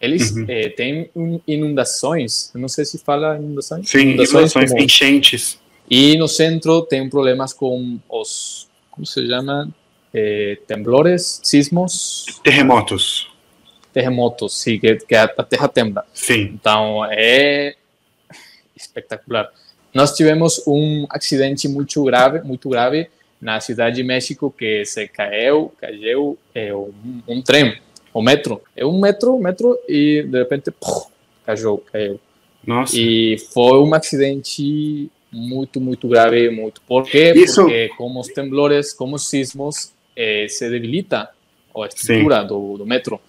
Eles 0.00 0.30
uhum. 0.30 0.46
é, 0.48 0.70
têm 0.70 1.10
inundações, 1.46 2.50
não 2.54 2.68
sei 2.68 2.84
se 2.86 2.98
fala 2.98 3.36
inundações. 3.36 3.88
Sim, 3.88 3.98
inundações, 3.98 4.32
inundações 4.32 4.70
como... 4.70 4.82
enchentes. 4.82 5.60
E 5.90 6.16
no 6.16 6.26
centro 6.26 6.82
tem 6.82 7.08
problemas 7.10 7.52
com 7.52 7.98
os, 8.08 8.68
como 8.90 9.06
se 9.06 9.26
chama? 9.26 9.68
É, 10.12 10.58
temblores, 10.66 11.40
sismos. 11.44 12.40
Terremotos. 12.42 13.30
Terremotos, 13.92 14.58
sim, 14.60 14.78
que, 14.78 14.96
que 14.96 15.14
a 15.14 15.28
terra 15.28 15.68
tembla. 15.68 16.06
Sim. 16.14 16.52
Então 16.54 17.04
é 17.10 17.74
espetacular. 18.76 19.50
nós 19.92 20.16
tivemos 20.16 20.62
um 20.66 21.06
acidente 21.10 21.68
muito 21.68 22.02
grave, 22.04 22.40
muito 22.40 22.68
grave 22.68 23.08
na 23.40 23.60
cidade 23.60 23.96
de 23.96 24.02
México 24.02 24.54
que 24.56 24.84
se 24.84 25.08
caiu, 25.08 25.72
caiu 25.80 26.38
é, 26.54 26.74
um, 26.74 26.92
um 27.26 27.42
trem, 27.42 27.78
o 28.12 28.22
metro. 28.22 28.60
É 28.76 28.84
um 28.84 29.00
metro, 29.00 29.38
metro 29.38 29.78
e 29.88 30.22
de 30.22 30.38
repente 30.38 30.70
puf, 30.70 31.06
caiu, 31.44 31.82
caiu. 31.92 32.20
Nossa. 32.66 32.94
E 32.98 33.38
foi 33.52 33.78
um 33.78 33.94
acidente 33.94 35.10
muito, 35.32 35.80
muito 35.80 36.08
grave, 36.08 36.50
muito. 36.50 36.80
Por 36.82 37.04
quê? 37.04 37.32
Isso- 37.36 37.62
Porque 37.62 37.88
com 37.96 38.18
os 38.18 38.28
temblores, 38.28 38.92
com 38.92 39.12
os 39.12 39.28
sismos, 39.28 39.92
eh, 40.16 40.46
se 40.48 40.68
debilita 40.68 41.30
a 41.76 41.86
estrutura 41.86 42.42
do, 42.44 42.76
do 42.78 42.84
metro. 42.86 43.20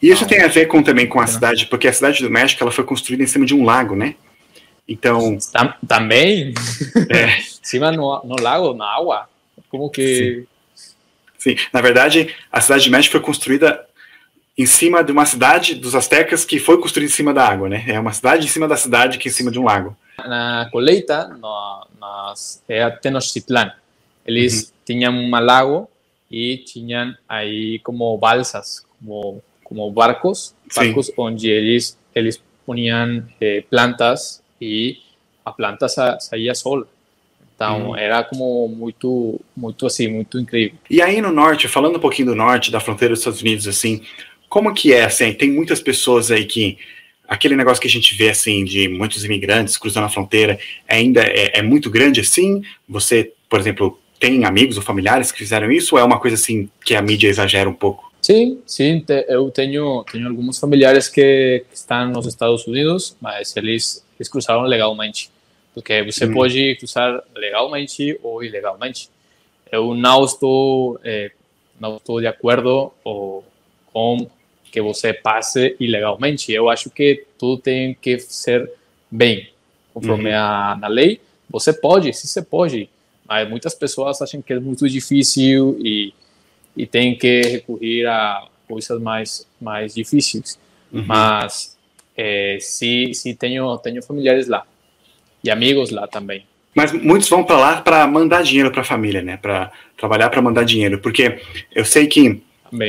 E 0.00 0.10
isso 0.10 0.26
tem 0.26 0.42
a 0.42 0.48
ver 0.48 0.66
com, 0.66 0.82
também 0.82 1.06
com 1.06 1.18
a 1.18 1.22
Não. 1.22 1.28
cidade, 1.28 1.66
porque 1.66 1.88
a 1.88 1.92
cidade 1.92 2.22
do 2.22 2.30
México 2.30 2.62
ela 2.62 2.70
foi 2.70 2.84
construída 2.84 3.22
em 3.22 3.26
cima 3.26 3.46
de 3.46 3.54
um 3.54 3.64
lago, 3.64 3.96
né? 3.96 4.14
Então, 4.86 5.38
Tam- 5.50 5.74
também, 5.88 6.52
é, 7.10 7.40
cima 7.62 7.90
no, 7.90 8.20
no 8.22 8.36
lago, 8.40 8.74
na 8.74 8.84
água. 8.86 9.26
Como 9.70 9.88
que... 9.90 10.44
sim, 11.38 11.56
na 11.72 11.80
verdade, 11.80 12.32
a 12.52 12.60
cidade 12.60 12.84
de 12.84 12.90
México 12.90 13.12
foi 13.12 13.20
construída 13.22 13.84
em 14.56 14.66
cima 14.66 15.02
de 15.02 15.10
uma 15.10 15.26
cidade 15.26 15.74
dos 15.74 15.94
astecas 15.94 16.44
que 16.44 16.58
foi 16.58 16.78
construída 16.80 17.10
em 17.10 17.14
cima 17.14 17.34
da 17.34 17.46
água, 17.46 17.68
né? 17.68 17.84
É 17.88 17.98
uma 17.98 18.12
cidade 18.12 18.44
em 18.46 18.48
cima 18.48 18.68
da 18.68 18.76
cidade 18.76 19.18
que 19.18 19.28
é 19.28 19.30
em 19.30 19.34
cima 19.34 19.50
de 19.50 19.58
um 19.58 19.64
lago. 19.64 19.96
Na 20.18 20.68
colheita, 20.70 21.28
no, 21.28 21.86
nas, 22.00 22.62
é 22.68 22.88
Tenochtitlan, 22.88 23.72
eles 24.24 24.72
tinham 24.84 25.12
um 25.12 25.30
lago 25.30 25.88
e 26.30 26.58
tinham 26.58 27.14
aí 27.28 27.80
como 27.80 28.16
balsas, 28.16 28.84
como, 29.00 29.42
como 29.64 29.90
barcos, 29.90 30.54
Sim. 30.70 30.86
barcos 30.86 31.10
onde 31.16 31.48
eles, 31.50 31.98
eles 32.14 32.40
poniam 32.64 33.24
eh, 33.40 33.64
plantas 33.68 34.40
e 34.60 34.98
a 35.44 35.50
planta 35.52 35.88
sa, 35.88 36.18
saía 36.20 36.54
sola. 36.54 36.86
Então, 37.54 37.90
Uhum. 37.90 37.96
era 37.96 38.24
como 38.24 38.66
muito, 38.68 39.40
muito 39.56 39.86
assim, 39.86 40.08
muito 40.08 40.40
incrível. 40.40 40.76
E 40.90 41.00
aí 41.00 41.20
no 41.20 41.30
norte, 41.30 41.68
falando 41.68 41.96
um 41.96 42.00
pouquinho 42.00 42.28
do 42.28 42.34
norte, 42.34 42.70
da 42.70 42.80
fronteira 42.80 43.12
dos 43.14 43.20
Estados 43.20 43.42
Unidos, 43.42 43.68
assim, 43.68 44.02
como 44.54 44.72
que 44.72 44.92
é, 44.92 45.02
assim, 45.04 45.32
tem 45.32 45.50
muitas 45.50 45.80
pessoas 45.80 46.30
aí 46.30 46.44
que, 46.44 46.78
aquele 47.26 47.56
negócio 47.56 47.82
que 47.82 47.88
a 47.88 47.90
gente 47.90 48.14
vê, 48.14 48.30
assim, 48.30 48.64
de 48.64 48.86
muitos 48.86 49.24
imigrantes 49.24 49.76
cruzando 49.76 50.04
a 50.04 50.08
fronteira, 50.08 50.60
ainda 50.88 51.22
é, 51.22 51.58
é 51.58 51.60
muito 51.60 51.90
grande, 51.90 52.20
assim? 52.20 52.62
Você, 52.88 53.32
por 53.50 53.58
exemplo, 53.58 53.98
tem 54.20 54.44
amigos 54.44 54.76
ou 54.76 54.82
familiares 54.84 55.32
que 55.32 55.38
fizeram 55.38 55.72
isso, 55.72 55.96
ou 55.96 56.00
é 56.00 56.04
uma 56.04 56.20
coisa, 56.20 56.36
assim, 56.36 56.70
que 56.84 56.94
a 56.94 57.02
mídia 57.02 57.26
exagera 57.26 57.68
um 57.68 57.74
pouco? 57.74 58.12
Sim, 58.22 58.60
sim, 58.64 59.00
te, 59.00 59.26
eu 59.28 59.50
tenho, 59.50 60.04
tenho 60.04 60.28
alguns 60.28 60.60
familiares 60.60 61.08
que, 61.08 61.64
que 61.68 61.76
estão 61.76 62.10
nos 62.10 62.24
Estados 62.24 62.64
Unidos, 62.64 63.16
mas 63.20 63.56
eles, 63.56 64.06
eles 64.20 64.28
cruzaram 64.28 64.62
legalmente. 64.62 65.30
Porque 65.74 66.00
você 66.04 66.26
Hum. 66.26 66.32
pode 66.32 66.76
cruzar 66.76 67.24
legalmente 67.34 68.16
ou 68.22 68.40
ilegalmente. 68.40 69.10
Eu 69.72 69.96
não 69.96 70.24
estou, 70.24 71.00
eh, 71.02 71.32
não 71.80 71.96
estou 71.96 72.20
de 72.20 72.28
acordo 72.28 72.92
ou, 73.02 73.44
com 73.92 74.30
que 74.74 74.82
você 74.82 75.12
passe 75.12 75.76
ilegalmente. 75.78 76.52
Eu 76.52 76.68
acho 76.68 76.90
que 76.90 77.24
tudo 77.38 77.62
tem 77.62 77.96
que 78.00 78.18
ser 78.18 78.68
bem, 79.08 79.48
conforme 79.94 80.30
Uhum. 80.30 80.36
a 80.36 80.76
na 80.80 80.88
lei. 80.88 81.20
Você 81.48 81.72
pode, 81.72 82.12
sim, 82.12 82.26
você 82.26 82.42
pode, 82.42 82.88
mas 83.28 83.48
muitas 83.48 83.72
pessoas 83.72 84.20
acham 84.20 84.42
que 84.42 84.52
é 84.52 84.58
muito 84.58 84.88
difícil 84.88 85.78
e 85.80 86.12
e 86.76 86.86
tem 86.88 87.16
que 87.16 87.40
recorrer 87.42 88.04
a 88.06 88.48
coisas 88.66 89.00
mais 89.00 89.46
mais 89.60 89.94
difíceis. 89.94 90.58
Uhum. 90.92 91.04
Mas 91.06 91.78
eh, 92.16 92.58
sim, 92.60 93.12
sim 93.14 93.32
tenho 93.32 93.78
tenho 93.78 94.02
familiares 94.02 94.48
lá 94.48 94.64
e 95.44 95.50
amigos 95.52 95.90
lá 95.90 96.08
também. 96.08 96.44
Mas 96.74 96.90
muitos 96.90 97.28
vão 97.28 97.44
para 97.44 97.58
lá 97.60 97.80
para 97.80 98.04
mandar 98.08 98.42
dinheiro 98.42 98.72
para 98.72 98.80
a 98.80 98.84
família, 98.84 99.22
né? 99.22 99.36
Para 99.36 99.70
trabalhar 99.96 100.28
para 100.30 100.42
mandar 100.42 100.64
dinheiro, 100.64 100.98
porque 100.98 101.38
eu 101.72 101.84
sei 101.84 102.08
que. 102.08 102.42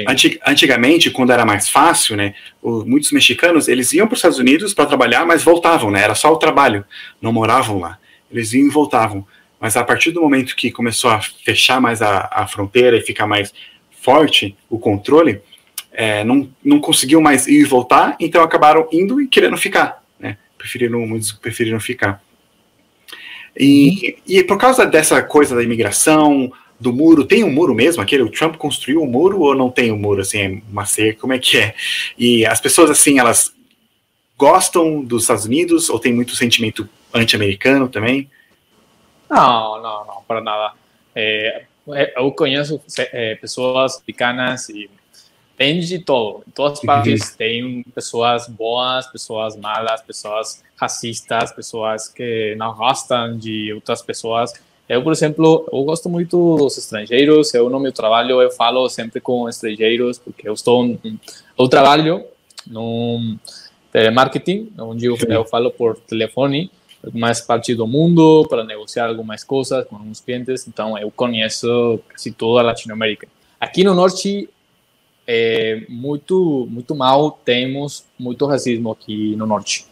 Antig- 0.07 0.39
Antigamente, 0.45 1.11
quando 1.11 1.31
era 1.31 1.45
mais 1.45 1.69
fácil, 1.69 2.15
né, 2.15 2.33
o- 2.61 2.83
muitos 2.85 3.11
mexicanos 3.11 3.67
eles 3.67 3.93
iam 3.93 4.07
para 4.07 4.13
os 4.13 4.19
Estados 4.19 4.39
Unidos 4.39 4.73
para 4.73 4.85
trabalhar, 4.85 5.25
mas 5.25 5.43
voltavam, 5.43 5.91
né? 5.91 6.01
Era 6.01 6.15
só 6.15 6.31
o 6.31 6.37
trabalho, 6.37 6.83
não 7.21 7.31
moravam 7.31 7.79
lá. 7.79 7.97
Eles 8.31 8.53
iam 8.53 8.65
e 8.67 8.69
voltavam. 8.69 9.25
Mas 9.59 9.77
a 9.77 9.83
partir 9.83 10.11
do 10.11 10.21
momento 10.21 10.55
que 10.55 10.71
começou 10.71 11.09
a 11.09 11.21
fechar 11.21 11.79
mais 11.79 12.01
a, 12.01 12.29
a 12.31 12.47
fronteira 12.47 12.97
e 12.97 13.01
ficar 13.01 13.27
mais 13.27 13.53
forte 14.01 14.55
o 14.69 14.77
controle, 14.79 15.41
é, 15.91 16.23
não, 16.23 16.49
não 16.63 16.79
conseguiam 16.79 17.21
mais 17.21 17.47
ir 17.47 17.61
e 17.61 17.63
voltar, 17.63 18.15
então 18.19 18.43
acabaram 18.43 18.87
indo 18.91 19.21
e 19.21 19.27
querendo 19.27 19.55
ficar, 19.57 20.03
né? 20.19 20.37
Preferiram, 20.57 20.99
muitos 21.07 21.31
preferiram 21.31 21.79
ficar. 21.79 22.21
E, 23.57 24.17
e 24.27 24.43
por 24.43 24.57
causa 24.57 24.85
dessa 24.85 25.21
coisa 25.23 25.55
da 25.55 25.63
imigração, 25.63 26.51
do 26.79 26.91
muro, 26.91 27.25
tem 27.25 27.43
um 27.43 27.51
muro 27.51 27.73
mesmo? 27.73 28.01
Aquele, 28.01 28.23
o 28.23 28.31
Trump 28.31 28.55
construiu 28.55 29.01
um 29.01 29.07
muro 29.07 29.39
ou 29.39 29.55
não 29.55 29.69
tem 29.69 29.91
um 29.91 29.97
muro, 29.97 30.21
assim, 30.21 30.39
é 30.39 30.61
uma 30.69 30.85
cerca, 30.85 31.21
como 31.21 31.33
é 31.33 31.39
que 31.39 31.57
é? 31.57 31.75
E 32.17 32.45
as 32.45 32.59
pessoas, 32.59 32.89
assim, 32.89 33.19
elas 33.19 33.53
gostam 34.37 35.03
dos 35.03 35.23
Estados 35.23 35.45
Unidos 35.45 35.89
ou 35.89 35.99
tem 35.99 36.13
muito 36.13 36.35
sentimento 36.35 36.87
anti-americano 37.13 37.87
também? 37.87 38.29
Não, 39.29 39.81
não, 39.81 40.05
não, 40.05 40.23
para 40.27 40.41
nada. 40.41 40.73
É, 41.15 41.65
eu 42.17 42.31
conheço 42.31 42.81
é, 42.97 43.35
pessoas 43.35 43.97
americanas 43.97 44.69
e 44.69 44.89
tem 45.57 45.79
de 45.79 45.99
todo. 45.99 46.43
Em 46.47 46.51
todas 46.51 46.79
as 46.79 46.85
partes 46.85 47.35
tem 47.35 47.83
pessoas 47.95 48.47
boas, 48.47 49.07
pessoas 49.07 49.55
malas, 49.55 50.01
pessoas 50.01 50.63
racistas, 50.75 51.53
pessoas 51.53 52.09
que 52.09 52.55
não 52.57 52.75
gostam 52.75 53.37
de 53.37 53.73
outras 53.73 54.01
pessoas. 54.01 54.53
Eu, 54.87 55.01
por 55.03 55.11
exemplo, 55.11 55.67
eu 55.71 55.83
gosto 55.83 56.09
muito 56.09 56.57
dos 56.57 56.77
estrangeiros. 56.77 57.53
Eu 57.53 57.69
no 57.69 57.79
meu 57.79 57.91
trabalho 57.91 58.41
eu 58.41 58.51
falo 58.51 58.87
sempre 58.89 59.19
com 59.19 59.49
estrangeiros 59.49 60.19
porque 60.19 60.47
eu 60.47 60.53
estou 60.53 60.97
eu 61.57 61.67
trabalho 61.67 62.23
no 62.67 63.35
telemarketing, 63.91 64.71
onde 64.77 65.05
eu, 65.05 65.17
eu 65.27 65.45
falo 65.45 65.71
por 65.71 65.97
telefone 65.97 66.69
mais 67.13 67.39
parte 67.41 67.75
do 67.75 67.85
mundo 67.85 68.45
para 68.49 68.63
negociar 68.63 69.07
algumas 69.07 69.43
coisas 69.43 69.85
com 69.87 69.95
alguns 69.95 70.19
clientes. 70.19 70.67
Então 70.67 70.97
eu 70.97 71.11
conheço 71.11 71.99
quase 72.07 72.31
toda 72.31 72.61
a 72.61 72.63
Latinoamérica. 72.63 73.27
Aqui 73.59 73.83
no 73.83 73.93
norte 73.93 74.49
é 75.27 75.83
muito 75.89 76.67
muito 76.69 76.93
mal 76.93 77.31
temos 77.43 78.05
muito 78.19 78.45
racismo 78.45 78.91
aqui 78.91 79.35
no 79.35 79.47
norte. 79.47 79.87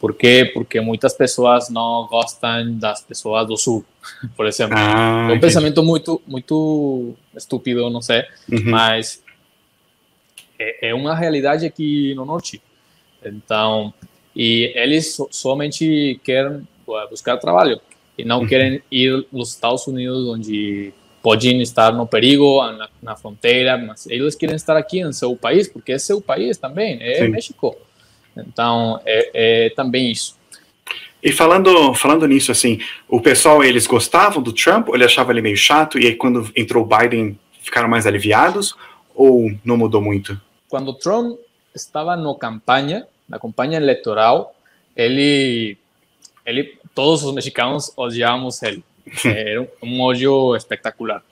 Por 0.00 0.14
quê? 0.14 0.48
Porque 0.54 0.80
muitas 0.80 1.12
pessoas 1.12 1.68
não 1.70 2.06
gostam 2.08 2.78
das 2.78 3.02
pessoas 3.02 3.46
do 3.46 3.56
sul, 3.56 3.84
por 4.36 4.46
exemplo. 4.46 4.76
Ah, 4.78 4.82
é 4.82 5.22
um 5.22 5.26
entendi. 5.30 5.40
pensamento 5.40 5.82
muito 5.82 7.14
estúpido, 7.36 7.90
não 7.90 8.00
sei, 8.00 8.22
Uhum. 8.50 8.62
mas 8.70 9.22
é, 10.58 10.88
é 10.90 10.94
uma 10.94 11.14
realidade 11.14 11.66
aqui 11.66 12.14
no 12.14 12.24
norte. 12.24 12.60
Então, 13.24 13.92
e 14.34 14.72
eles 14.74 15.14
so- 15.14 15.28
somente 15.30 16.20
querem 16.22 16.66
buscar 17.10 17.36
trabalho 17.36 17.80
e 18.16 18.24
não 18.24 18.40
Uhum. 18.40 18.46
querem 18.46 18.82
ir 18.90 19.26
nos 19.32 19.50
Estados 19.50 19.86
Unidos, 19.86 20.28
onde 20.28 20.92
podem 21.22 21.60
estar 21.60 21.92
no 21.92 22.06
perigo, 22.06 22.64
na, 22.72 22.88
na 23.02 23.16
fronteira, 23.16 23.76
mas 23.76 24.06
eles 24.06 24.34
querem 24.36 24.54
estar 24.56 24.76
aqui 24.76 25.00
em 25.00 25.12
seu 25.12 25.34
país, 25.36 25.68
porque 25.68 25.92
é 25.92 25.98
seu 25.98 26.20
país 26.20 26.56
também, 26.56 26.98
é 27.02 27.24
Sim. 27.24 27.28
México. 27.28 27.76
Então, 28.46 29.00
é, 29.04 29.30
é 29.66 29.70
também 29.70 30.10
isso. 30.10 30.36
E 31.22 31.32
falando, 31.32 31.94
falando 31.94 32.26
nisso, 32.26 32.52
assim, 32.52 32.80
o 33.08 33.20
pessoal, 33.20 33.64
eles 33.64 33.86
gostavam 33.86 34.42
do 34.42 34.52
Trump 34.52 34.88
ou 34.88 34.94
ele 34.94 35.04
achava 35.04 35.32
ele 35.32 35.42
meio 35.42 35.56
chato 35.56 35.98
e 35.98 36.06
aí 36.06 36.14
quando 36.14 36.50
entrou 36.54 36.84
o 36.84 36.86
Biden 36.86 37.38
ficaram 37.60 37.88
mais 37.88 38.06
aliviados 38.06 38.76
ou 39.14 39.50
não 39.64 39.76
mudou 39.76 40.00
muito? 40.00 40.40
quando 40.68 40.94
Trump 40.94 41.38
estava 41.74 42.16
no 42.16 42.34
campanha, 42.34 43.06
na 43.28 43.38
campanha 43.38 43.78
eleitoral, 43.78 44.54
ele, 44.94 45.78
ele, 46.44 46.78
todos 46.94 47.24
os 47.24 47.34
mexicanos 47.34 47.92
odiávamos 47.96 48.62
ele. 48.62 48.84
Era 49.24 49.62
um, 49.62 49.68
um 49.82 50.00
ódio 50.02 50.54
espetacular. 50.54 51.22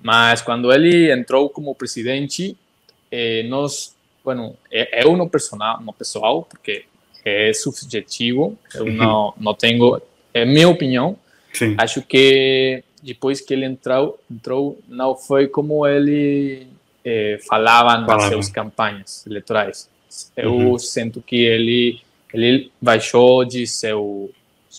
Mas 0.00 0.40
quando 0.40 0.72
ele 0.72 1.12
entrou 1.12 1.50
como 1.50 1.74
presidente, 1.74 2.56
eh, 3.10 3.42
nós, 3.44 3.96
bueno, 4.24 4.56
eh, 4.70 5.02
eu 5.04 5.16
no 5.16 5.28
personal, 5.28 5.80
no 5.80 5.92
pessoal, 5.92 6.42
porque 6.48 6.84
é 7.24 7.52
subjetivo, 7.52 8.56
eu 8.74 8.86
não, 8.86 9.34
não 9.38 9.54
tenho, 9.54 10.00
é 10.32 10.44
minha 10.44 10.68
opinião, 10.68 11.16
Sim. 11.52 11.74
acho 11.78 12.02
que 12.02 12.82
depois 13.02 13.40
que 13.40 13.54
ele 13.54 13.64
entrou, 13.66 14.18
entrou 14.30 14.78
não 14.88 15.14
foi 15.16 15.46
como 15.48 15.86
ele 15.86 16.66
eh, 17.04 17.38
falava 17.48 17.96
nas 17.98 18.06
Falava. 18.06 18.32
suas 18.32 18.48
campanhas 18.48 19.26
eleitorais. 19.26 19.88
Eu 20.36 20.52
Uhum. 20.54 20.78
sinto 20.78 21.20
que 21.22 21.36
ele 21.44 22.00
ele 22.32 22.70
baixou 22.80 23.44
de 23.44 23.66
seu 23.66 24.30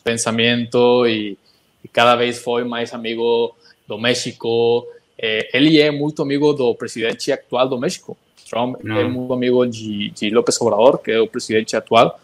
pensamento 0.04 1.06
e, 1.08 1.38
e 1.84 1.88
cada 1.88 2.16
vez 2.16 2.38
foi 2.40 2.64
mais 2.64 2.94
amigo 2.94 3.56
do 3.88 3.98
México. 3.98 4.86
Eh, 5.18 5.50
ele 5.54 5.80
é 5.82 5.92
muito 5.92 6.22
amigo 6.22 6.54
do 6.54 6.74
presidente 6.76 7.32
atual 7.32 7.68
do 7.68 7.78
México. 7.80 8.18
Trump 8.50 8.78
é 8.86 9.04
muito 9.04 9.32
amigo 9.34 9.66
de, 9.66 10.10
de 10.12 10.30
López 10.30 10.60
Obrador, 10.62 10.98
que 10.98 11.12
é 11.12 11.20
o 11.20 11.28
presidente 11.28 11.76
atual. 11.76 12.20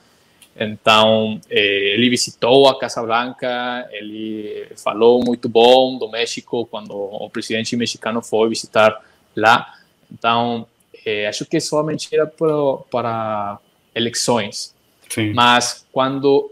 Então, 0.58 1.40
eh, 1.50 1.94
ele 1.94 2.10
visitou 2.10 2.70
a 2.70 2.80
Casa 2.80 3.04
Blanca, 3.04 3.88
ele 3.92 4.68
falou 4.82 5.24
muito 5.24 5.50
bom 5.50 5.98
do 5.98 6.10
México 6.10 6.66
quando 6.66 6.94
o 6.94 7.30
presidente 7.30 7.76
mexicano 7.76 8.22
foi 8.22 8.48
visitar 8.48 9.02
lá. 9.36 9.74
Então, 10.12 10.66
eh, 11.06 11.28
acho 11.28 11.46
que 11.46 11.60
somente 11.60 12.08
era 12.14 12.26
para, 12.26 12.78
para 12.90 13.60
eleições. 13.94 14.74
Sim. 15.10 15.34
Mas 15.34 15.86
quando 15.92 16.50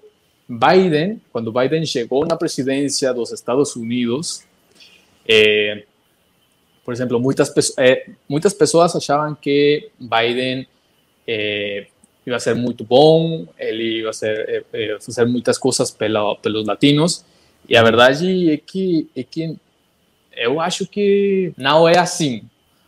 Biden, 0.50 1.22
quando 1.32 1.52
Biden 1.52 1.86
chegou 1.86 2.26
na 2.26 2.36
presidência 2.36 3.14
dos 3.14 3.32
Estados 3.32 3.74
Unidos, 3.76 4.44
eh, 5.26 5.86
por 6.84 6.94
exemplo, 6.94 7.20
muitas, 7.20 7.52
eh, 7.78 8.10
muitas 8.28 8.54
pessoas 8.54 8.96
achavam 8.96 9.36
que 9.36 9.90
Biden 10.00 10.68
eh, 11.26 11.88
ia 12.26 12.40
ser 12.40 12.56
muito 12.56 12.84
bom, 12.84 13.48
ele 13.58 14.02
ia 14.02 14.14
ser, 14.14 14.66
eh, 14.74 14.98
fazer 15.00 15.26
muitas 15.26 15.58
coisas 15.58 15.92
pela, 15.92 16.36
pelos 16.36 16.66
latinos, 16.66 17.24
e 17.68 17.78
a 17.78 17.84
verdade 17.84 18.52
é 18.52 18.58
que, 18.58 19.08
é 19.16 19.24
que 19.24 19.58
eu 20.36 20.60
acho 20.60 20.86
que 20.86 21.54
não 21.58 21.88
é 21.88 21.98
assim. 21.98 22.44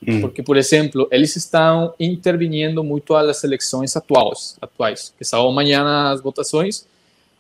Hum. 0.06 0.22
Porque, 0.22 0.44
por 0.44 0.58
exemplo, 0.58 1.08
eles 1.12 1.36
estão 1.36 1.94
intervindo 2.00 2.84
muito 2.84 3.16
as 3.16 3.44
eleições 3.44 3.96
atuais, 3.96 4.58
atuais 4.62 5.14
que 5.18 5.24
são 5.24 5.48
amanhã 5.48 6.12
as 6.12 6.22
votações. 6.22 6.86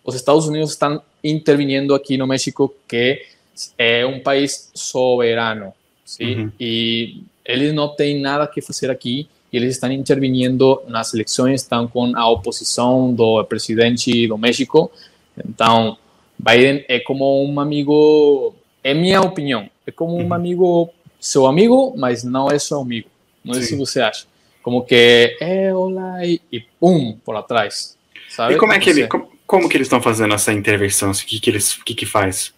Os 0.04 0.16
Estados 0.16 0.48
Unidos 0.48 0.72
estão 0.72 1.02
intervindo 1.24 1.94
aqui 1.94 2.18
no 2.18 2.26
México, 2.26 2.74
que 2.88 3.22
é 3.78 4.06
um 4.06 4.20
país 4.20 4.72
soberano, 4.74 5.74
sim? 6.06 6.36
Uhum. 6.36 6.52
E 6.60 7.24
eles 7.44 7.74
não 7.74 7.90
têm 7.90 8.22
nada 8.22 8.48
que 8.48 8.62
fazer 8.62 8.90
aqui 8.90 9.28
e 9.52 9.58
eles 9.58 9.76
estão 9.76 9.92
intervindo 9.92 10.82
nas 10.88 11.14
eleições, 11.14 11.62
estão 11.62 11.88
com 11.88 12.16
a 12.16 12.30
oposição 12.30 13.14
do 13.14 13.44
presidente 13.46 14.28
do 14.28 14.38
México. 14.38 14.92
Então, 15.38 15.98
Biden 16.38 16.86
é 16.88 17.00
como 17.00 17.44
um 17.44 17.60
amigo, 17.60 18.54
é 18.84 18.94
minha 18.94 19.22
opinião, 19.22 19.70
é 19.86 19.92
como 19.92 20.16
um 20.18 20.26
uhum. 20.26 20.34
amigo, 20.34 20.90
seu 21.20 21.46
amigo, 21.46 21.94
mas 21.98 22.24
não 22.24 22.50
é 22.50 22.60
seu 22.60 22.80
amigo. 22.80 23.10
Não 23.44 23.54
sei 23.54 23.64
se 23.64 23.76
você 23.76 24.02
acha. 24.02 24.26
Como 24.62 24.84
que 24.84 25.38
é, 25.40 25.74
olá, 25.74 26.26
e, 26.26 26.42
e 26.52 26.60
pum, 26.60 27.18
por 27.24 27.36
atrás. 27.36 27.96
Sabe? 28.30 28.56
E 28.56 28.58
como 28.58 28.74
é 28.74 28.80
que, 28.80 28.90
ele, 28.90 29.08
como, 29.08 29.30
como, 29.46 29.70
que 29.70 29.78
eles 29.78 29.86
estão 29.86 30.02
fazendo 30.02 30.34
essa 30.34 30.52
intervenção? 30.52 31.12
O 31.12 31.14
que, 31.14 31.40
que, 31.40 31.50
eles, 31.50 31.74
que, 31.76 31.94
que 31.94 32.06
faz? 32.06 32.52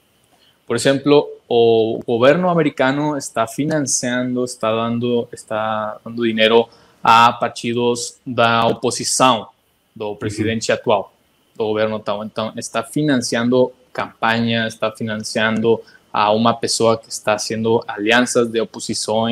Por 0.65 0.75
exemplo, 0.75 1.29
o 1.47 1.99
governo 2.05 2.49
americano 2.49 3.17
está 3.17 3.47
financiando, 3.47 4.43
está 4.43 4.71
dando, 4.71 5.27
está 5.31 5.97
dando 6.03 6.23
dinheiro 6.23 6.67
a 7.01 7.31
partidos 7.31 8.17
da 8.25 8.67
oposição 8.67 9.47
do 9.95 10.15
presidente 10.15 10.71
uhum. 10.71 10.77
atual, 10.77 11.13
do 11.55 11.65
governo 11.65 11.95
atual. 11.95 12.25
Então, 12.25 12.51
está 12.57 12.83
financiando 12.83 13.71
campanhas, 13.93 14.73
está 14.73 14.91
financiando 14.91 15.81
a 16.11 16.31
uma 16.31 16.53
pessoa 16.53 16.97
que 16.97 17.09
está 17.09 17.33
fazendo 17.37 17.83
alianças 17.87 18.49
de 18.49 18.59
oposição. 18.59 19.25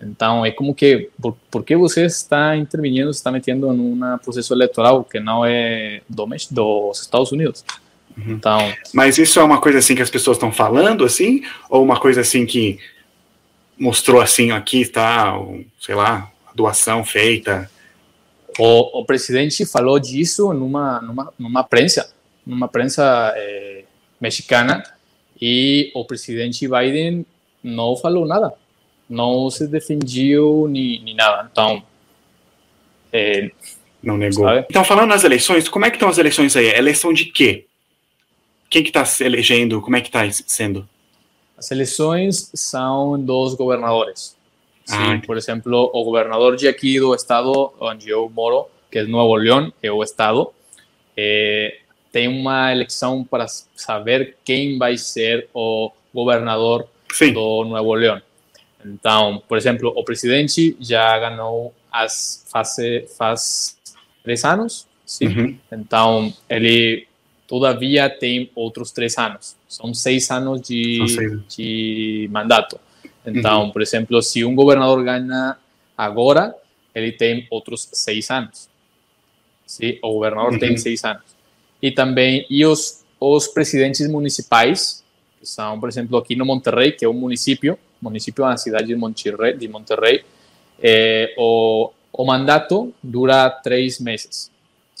Então, 0.00 0.44
é 0.44 0.50
como 0.50 0.74
que, 0.74 1.10
por, 1.20 1.36
por 1.50 1.64
que 1.64 1.76
você 1.76 2.06
está 2.06 2.56
intervindo, 2.56 3.10
está 3.10 3.30
metendo 3.30 3.72
em 3.72 3.78
um 3.78 4.18
processo 4.18 4.54
eleitoral 4.54 5.04
que 5.04 5.20
não 5.20 5.44
é 5.44 6.00
do, 6.08 6.26
dos 6.26 7.00
Estados 7.00 7.30
Unidos? 7.30 7.64
Uhum. 8.16 8.32
Então, 8.32 8.72
Mas 8.92 9.18
isso 9.18 9.40
é 9.40 9.42
uma 9.42 9.60
coisa 9.60 9.78
assim 9.78 9.94
que 9.94 10.02
as 10.02 10.10
pessoas 10.10 10.36
estão 10.36 10.52
falando, 10.52 11.04
assim? 11.04 11.42
Ou 11.68 11.82
uma 11.82 11.98
coisa 11.98 12.20
assim 12.20 12.44
que 12.44 12.78
mostrou 13.78 14.20
assim, 14.20 14.50
aqui 14.50 14.82
está, 14.82 15.34
sei 15.80 15.94
lá, 15.94 16.30
doação 16.54 17.04
feita. 17.04 17.70
O, 18.58 19.00
o 19.00 19.04
presidente 19.04 19.64
falou 19.64 19.98
disso 19.98 20.52
numa, 20.52 21.00
numa, 21.00 21.32
numa 21.38 21.64
prensa, 21.64 22.12
numa 22.46 22.68
prensa 22.68 23.32
é, 23.34 23.84
mexicana, 24.20 24.82
e 25.40 25.90
o 25.94 26.04
presidente 26.04 26.68
Biden 26.68 27.26
não 27.62 27.96
falou 27.96 28.26
nada, 28.26 28.52
não 29.08 29.50
se 29.50 29.66
defendeu 29.66 30.68
nem, 30.68 31.02
nem 31.02 31.14
nada. 31.14 31.48
Então, 31.50 31.82
é, 33.12 33.50
não 34.02 34.16
negou. 34.16 34.44
Sabe? 34.44 34.66
Então, 34.68 34.84
falando 34.84 35.08
nas 35.08 35.24
eleições, 35.24 35.68
como 35.68 35.84
é 35.84 35.90
que 35.90 35.96
estão 35.96 36.08
as 36.08 36.18
eleições 36.18 36.56
aí? 36.56 36.66
Eleição 36.66 37.12
de 37.12 37.26
quê? 37.26 37.66
Quem 38.72 38.82
que 38.82 38.88
está 38.88 39.04
se 39.04 39.22
elegendo? 39.22 39.82
Como 39.82 39.96
é 39.96 40.00
que 40.00 40.08
está 40.08 40.26
sendo? 40.30 40.88
As 41.58 41.70
eleições 41.70 42.50
são 42.54 43.22
dos 43.22 43.54
governadores. 43.54 44.34
Ah, 44.88 45.20
por 45.26 45.36
exemplo, 45.36 45.90
o 45.92 46.02
governador 46.02 46.56
de 46.56 46.66
aqui 46.66 46.98
do 46.98 47.14
estado 47.14 47.70
onde 47.78 48.08
eu 48.08 48.32
moro, 48.34 48.68
que 48.90 49.00
é 49.00 49.02
Nuevo 49.02 49.34
León, 49.34 49.70
é 49.82 49.92
o 49.92 50.02
estado, 50.02 50.54
é, 51.14 51.80
tem 52.10 52.28
uma 52.28 52.72
eleição 52.72 53.22
para 53.22 53.46
saber 53.46 54.38
quem 54.42 54.78
vai 54.78 54.96
ser 54.96 55.50
o 55.52 55.92
governador 56.14 56.88
Sim. 57.12 57.34
do 57.34 57.64
Nuevo 57.64 57.92
León. 57.92 58.20
Então, 58.82 59.42
por 59.46 59.58
exemplo, 59.58 59.92
o 59.94 60.02
presidente 60.02 60.74
já 60.80 61.18
ganhou 61.18 61.74
as 61.92 62.46
faz, 62.50 62.76
faz 63.18 63.76
três 64.24 64.42
anos, 64.46 64.88
sim. 65.04 65.26
Uhum. 65.26 65.58
Então, 65.70 66.32
ele 66.48 67.06
todavia 67.52 68.08
tem 68.08 68.50
outros 68.54 68.92
três 68.92 69.18
anos. 69.18 69.54
São 69.68 69.92
seis 69.92 70.30
anos 70.30 70.62
de, 70.62 71.06
seis. 71.06 71.38
de 71.54 72.26
mandato. 72.32 72.80
Então, 73.26 73.64
uhum. 73.64 73.70
por 73.70 73.82
exemplo, 73.82 74.22
se 74.22 74.42
um 74.42 74.54
governador 74.54 75.04
ganha 75.04 75.58
agora, 75.94 76.56
ele 76.94 77.12
tem 77.12 77.46
outros 77.50 77.90
seis 77.92 78.30
anos. 78.30 78.70
Sim? 79.66 79.98
O 80.02 80.14
governador 80.14 80.54
uhum. 80.54 80.58
tem 80.58 80.78
seis 80.78 81.04
anos. 81.04 81.24
E 81.82 81.90
também, 81.90 82.46
e 82.48 82.64
os, 82.64 83.04
os 83.20 83.46
presidentes 83.48 84.08
municipais, 84.08 85.04
que 85.38 85.46
são, 85.46 85.78
por 85.78 85.90
exemplo, 85.90 86.16
aqui 86.16 86.34
no 86.34 86.46
Monterrey, 86.46 86.92
que 86.92 87.04
é 87.04 87.08
um 87.08 87.12
município, 87.12 87.78
município 88.00 88.44
da 88.44 88.56
cidade 88.56 88.86
de 88.86 88.96
Monterrey, 88.96 89.58
de 89.58 89.68
Monterrey 89.68 90.24
é, 90.82 91.34
o, 91.36 91.90
o 92.14 92.24
mandato 92.24 92.94
dura 93.02 93.50
três 93.50 94.00
meses. 94.00 94.50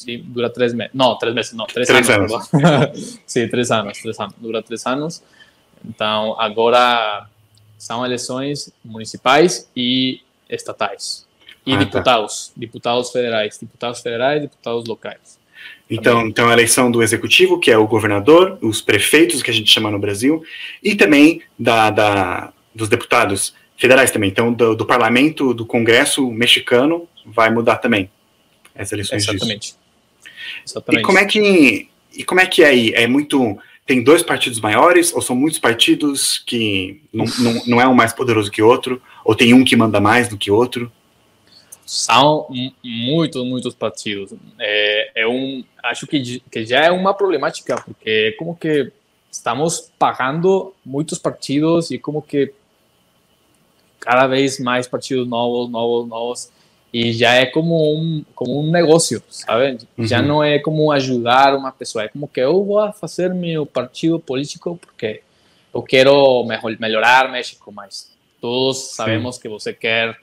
Sim, 0.02 0.24
dura 0.26 0.50
três 0.50 0.74
meses. 0.74 0.92
Não, 0.92 1.16
três 1.16 1.34
meses, 1.34 1.52
não, 1.52 1.66
três, 1.66 1.86
três 1.86 2.10
anos. 2.10 2.32
anos. 2.32 3.20
Sim, 3.26 3.48
três 3.48 3.70
anos, 3.70 3.98
três 3.98 4.18
anos. 4.18 4.34
Dura 4.38 4.62
três 4.62 4.84
anos. 4.84 5.22
Então, 5.84 6.34
agora 6.38 7.26
são 7.78 8.04
eleições 8.04 8.72
municipais 8.84 9.70
e 9.76 10.20
estatais. 10.48 11.26
E 11.64 11.74
ah, 11.74 11.76
deputados, 11.76 12.48
tá. 12.48 12.52
deputados 12.56 13.10
federais, 13.10 13.58
deputados 13.58 14.00
federais, 14.00 14.42
deputados 14.42 14.86
locais. 14.86 15.38
Então, 15.88 16.26
então 16.26 16.48
a 16.48 16.52
eleição 16.52 16.90
do 16.90 17.02
executivo, 17.02 17.60
que 17.60 17.70
é 17.70 17.78
o 17.78 17.86
governador, 17.86 18.58
os 18.60 18.80
prefeitos, 18.80 19.42
que 19.42 19.50
a 19.50 19.54
gente 19.54 19.70
chama 19.70 19.90
no 19.90 19.98
Brasil, 19.98 20.42
e 20.82 20.96
também 20.96 21.42
da, 21.58 21.90
da 21.90 22.52
dos 22.74 22.88
deputados 22.88 23.54
federais 23.76 24.10
também. 24.10 24.30
Então, 24.30 24.52
do, 24.52 24.74
do, 24.74 24.86
parlamento, 24.86 25.52
do 25.52 25.66
Congresso 25.66 26.30
mexicano, 26.30 27.08
vai 27.26 27.50
mudar 27.50 27.76
também 27.76 28.10
as 28.74 28.90
eleições 28.92 29.28
Exatamente. 29.28 29.60
Disso. 29.60 29.81
Exatamente. 30.66 31.02
E 31.02 31.04
como 31.04 31.18
é 31.18 31.24
que 31.24 31.88
e 32.14 32.24
como 32.24 32.40
é 32.40 32.46
que 32.46 32.62
é 32.62 32.68
aí? 32.68 32.92
É 32.94 33.06
muito 33.06 33.58
tem 33.84 34.02
dois 34.02 34.22
partidos 34.22 34.60
maiores, 34.60 35.12
ou 35.12 35.20
são 35.20 35.34
muitos 35.34 35.58
partidos 35.58 36.38
que 36.38 37.02
não, 37.12 37.24
não, 37.40 37.62
não 37.66 37.80
é 37.80 37.88
um 37.88 37.94
mais 37.94 38.12
poderoso 38.12 38.50
que 38.50 38.62
outro, 38.62 39.02
ou 39.24 39.34
tem 39.34 39.52
um 39.52 39.64
que 39.64 39.74
manda 39.74 40.00
mais 40.00 40.28
do 40.28 40.38
que 40.38 40.50
outro? 40.50 40.90
São 41.84 42.46
muitos, 42.82 43.44
muitos 43.44 43.74
partidos. 43.74 44.32
É, 44.58 45.22
é 45.22 45.26
um, 45.26 45.64
acho 45.82 46.06
que, 46.06 46.40
que 46.50 46.64
já 46.64 46.80
é 46.80 46.90
uma 46.90 47.12
problemática, 47.12 47.82
porque 47.82 48.08
é 48.08 48.32
como 48.32 48.54
que 48.54 48.92
estamos 49.30 49.90
pagando 49.98 50.72
muitos 50.84 51.18
partidos 51.18 51.90
e 51.90 51.98
como 51.98 52.22
que 52.22 52.52
cada 53.98 54.26
vez 54.26 54.60
mais 54.60 54.86
partidos 54.86 55.26
novos, 55.26 55.68
novos, 55.70 56.08
novos 56.08 56.52
e 56.92 57.12
já 57.12 57.32
é 57.34 57.46
como 57.46 57.96
um 57.96 58.24
como 58.34 58.60
um 58.60 58.70
negócio, 58.70 59.22
sabe? 59.30 59.78
Uhum. 59.96 60.06
Já 60.06 60.20
não 60.20 60.44
é 60.44 60.58
como 60.58 60.92
ajudar 60.92 61.56
uma 61.56 61.72
pessoa, 61.72 62.04
é 62.04 62.08
como 62.08 62.28
que 62.28 62.40
eu 62.40 62.64
vou 62.64 62.92
fazer 62.92 63.32
meu 63.32 63.64
partido 63.64 64.20
político 64.20 64.76
porque 64.76 65.22
eu 65.72 65.82
quero 65.82 66.44
melhor, 66.44 66.76
melhorar 66.78 67.32
México, 67.32 67.72
mas 67.72 68.12
todos 68.40 68.94
sabemos 68.94 69.36
Sim. 69.36 69.42
que 69.42 69.48
você 69.48 69.72
quer 69.72 70.16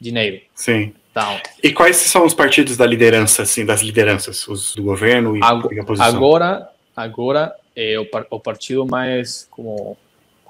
dinheiro. 0.00 0.40
Sim. 0.54 0.92
Então, 1.10 1.40
e 1.62 1.72
quais 1.72 1.96
são 1.96 2.24
os 2.24 2.34
partidos 2.34 2.76
da 2.76 2.86
liderança, 2.86 3.42
assim, 3.42 3.64
das 3.64 3.80
lideranças, 3.80 4.46
os 4.46 4.74
do 4.74 4.82
governo 4.82 5.36
e, 5.36 5.40
agora, 5.42 5.78
a 5.78 5.82
oposição? 5.82 6.06
Agora, 6.06 6.68
agora 6.96 7.56
é 7.74 7.98
o, 7.98 8.06
o 8.30 8.40
partido 8.40 8.86
mais 8.86 9.46
como 9.50 9.96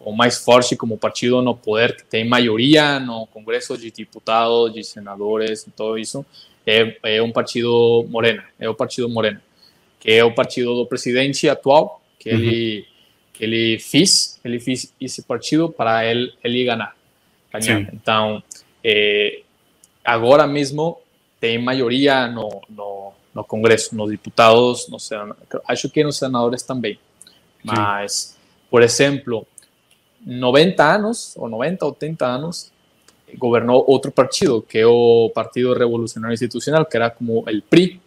o 0.00 0.12
mais 0.12 0.38
forte 0.38 0.74
como 0.76 0.96
partido 0.96 1.42
no 1.42 1.54
poder, 1.54 1.96
que 1.96 2.04
tem 2.04 2.26
maioria 2.26 2.98
no 2.98 3.26
Congresso 3.26 3.76
de 3.76 3.90
Deputados, 3.90 4.72
de 4.72 4.82
Senadores 4.82 5.66
tudo 5.76 5.98
isso, 5.98 6.24
é, 6.66 6.96
é 7.02 7.22
um 7.22 7.30
partido 7.30 8.06
Morena, 8.08 8.44
é 8.58 8.68
o 8.68 8.74
partido 8.74 9.08
Morena, 9.08 9.42
que 9.98 10.10
é 10.10 10.24
o 10.24 10.34
partido 10.34 10.74
do 10.74 10.86
presidente 10.86 11.48
atual, 11.48 12.02
que 12.18 12.30
uhum. 12.30 12.38
ele 12.38 12.90
que 13.40 13.44
ele 13.44 13.78
fez, 13.78 14.38
ele 14.44 14.60
fez 14.60 14.92
esse 15.00 15.22
partido 15.22 15.70
para 15.70 16.04
ele, 16.04 16.30
ele 16.44 16.62
ganhar. 16.62 16.94
ganhar. 17.50 17.88
Então, 17.94 18.42
é, 18.84 19.40
agora 20.04 20.46
mesmo 20.46 21.00
tem 21.40 21.56
maioria 21.56 22.28
no, 22.28 22.60
no, 22.68 23.12
no 23.34 23.42
Congresso, 23.42 23.96
nos 23.96 24.10
diputados, 24.10 24.88
no 24.88 25.00
sen... 25.00 25.32
acho 25.66 25.88
que 25.88 26.04
nos 26.04 26.18
senadores 26.18 26.62
também. 26.62 26.98
Mas, 27.64 28.36
por 28.70 28.82
exemplo, 28.82 29.46
90 30.24 30.84
anos, 30.84 31.34
ou 31.36 31.48
90, 31.48 31.86
80 31.86 32.26
anos, 32.26 32.72
governou 33.36 33.84
outro 33.86 34.10
partido, 34.10 34.62
que 34.62 34.84
o 34.84 35.30
Partido 35.34 35.72
Revolucionário 35.72 36.34
Institucional, 36.34 36.84
que 36.84 36.96
era 36.96 37.10
como 37.10 37.40
o 37.40 37.62
PRI, 37.62 38.00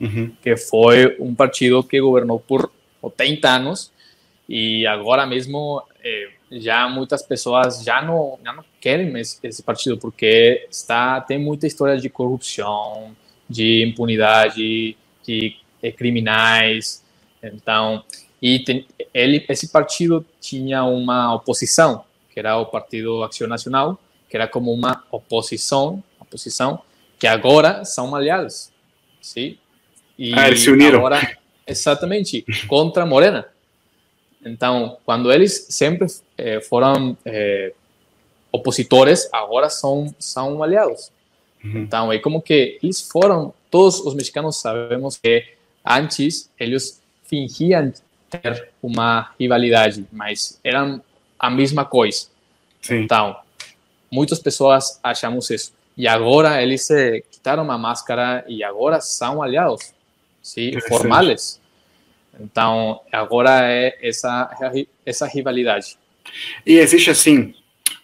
uhum. 0.00 0.32
que 0.42 0.56
foi 0.56 1.16
um 1.18 1.34
partido 1.34 1.82
que 1.82 2.00
governou 2.00 2.38
por 2.38 2.70
80 3.02 3.48
anos 3.48 3.92
e 4.48 4.86
agora 4.86 5.26
mesmo 5.26 5.82
eh, 6.02 6.28
já 6.52 6.88
muitas 6.88 7.22
pessoas 7.22 7.82
já 7.82 8.00
não, 8.00 8.38
já 8.44 8.52
não 8.52 8.64
querem 8.80 9.16
esse, 9.18 9.38
esse 9.42 9.62
partido 9.62 9.98
porque 9.98 10.66
está 10.70 11.20
tem 11.20 11.38
muita 11.38 11.66
história 11.66 11.98
de 11.98 12.08
corrupção, 12.08 13.16
de 13.48 13.84
impunidade, 13.84 14.96
de 15.24 15.56
eh, 15.82 15.92
criminais, 15.92 17.04
então 17.42 18.04
e 18.40 18.60
tem, 18.60 18.86
ele 19.12 19.44
esse 19.48 19.68
partido 19.68 20.24
tinha 20.40 20.84
uma 20.84 21.34
oposição 21.34 22.04
que 22.32 22.38
era 22.38 22.56
o 22.58 22.66
Partido 22.66 23.22
Acção 23.22 23.48
Nacional 23.48 23.98
que 24.28 24.36
era 24.36 24.48
como 24.48 24.72
uma 24.72 25.04
oposição, 25.10 26.02
oposição 26.20 26.82
que 27.18 27.26
agora 27.26 27.84
são 27.84 28.14
aliados, 28.14 28.70
sim? 29.20 29.58
E 30.18 30.34
ah, 30.34 30.48
eles 30.48 30.60
se 30.60 30.70
uniram. 30.70 30.98
Agora, 30.98 31.38
exatamente, 31.66 32.44
contra 32.68 33.06
Morena. 33.06 33.46
Então, 34.44 34.98
quando 35.04 35.32
eles 35.32 35.66
sempre 35.70 36.06
eh, 36.38 36.60
foram 36.60 37.16
eh, 37.24 37.72
opositores, 38.52 39.28
agora 39.32 39.68
são, 39.68 40.14
são 40.18 40.62
aliados. 40.62 41.10
Uhum. 41.64 41.78
Então, 41.78 42.12
é 42.12 42.18
como 42.18 42.40
que 42.40 42.78
eles 42.82 43.00
foram, 43.00 43.52
todos 43.70 44.00
os 44.00 44.14
mexicanos 44.14 44.56
sabemos 44.56 45.16
que 45.16 45.44
antes 45.84 46.50
eles 46.58 47.02
fingiam 47.24 47.92
ter 48.38 48.68
uma 48.82 49.30
rivalidade, 49.38 50.06
mas 50.12 50.60
eram 50.62 51.02
a 51.38 51.50
mesma 51.50 51.84
coisa. 51.84 52.26
Sim. 52.80 53.02
Então, 53.02 53.36
muitas 54.10 54.38
pessoas 54.38 54.98
achamos 55.02 55.50
isso. 55.50 55.72
E 55.96 56.06
agora 56.06 56.62
eles 56.62 56.82
se 56.82 57.24
quitaram 57.30 57.70
a 57.70 57.78
máscara 57.78 58.44
e 58.46 58.62
agora 58.62 59.00
são 59.00 59.42
aliados, 59.42 59.94
sim, 60.42 60.78
formais. 60.88 61.60
Então, 62.38 63.00
agora 63.10 63.62
é 63.62 63.96
essa, 64.02 64.50
essa 65.04 65.26
rivalidade. 65.26 65.96
E 66.66 66.76
existe 66.76 67.10
assim, 67.10 67.54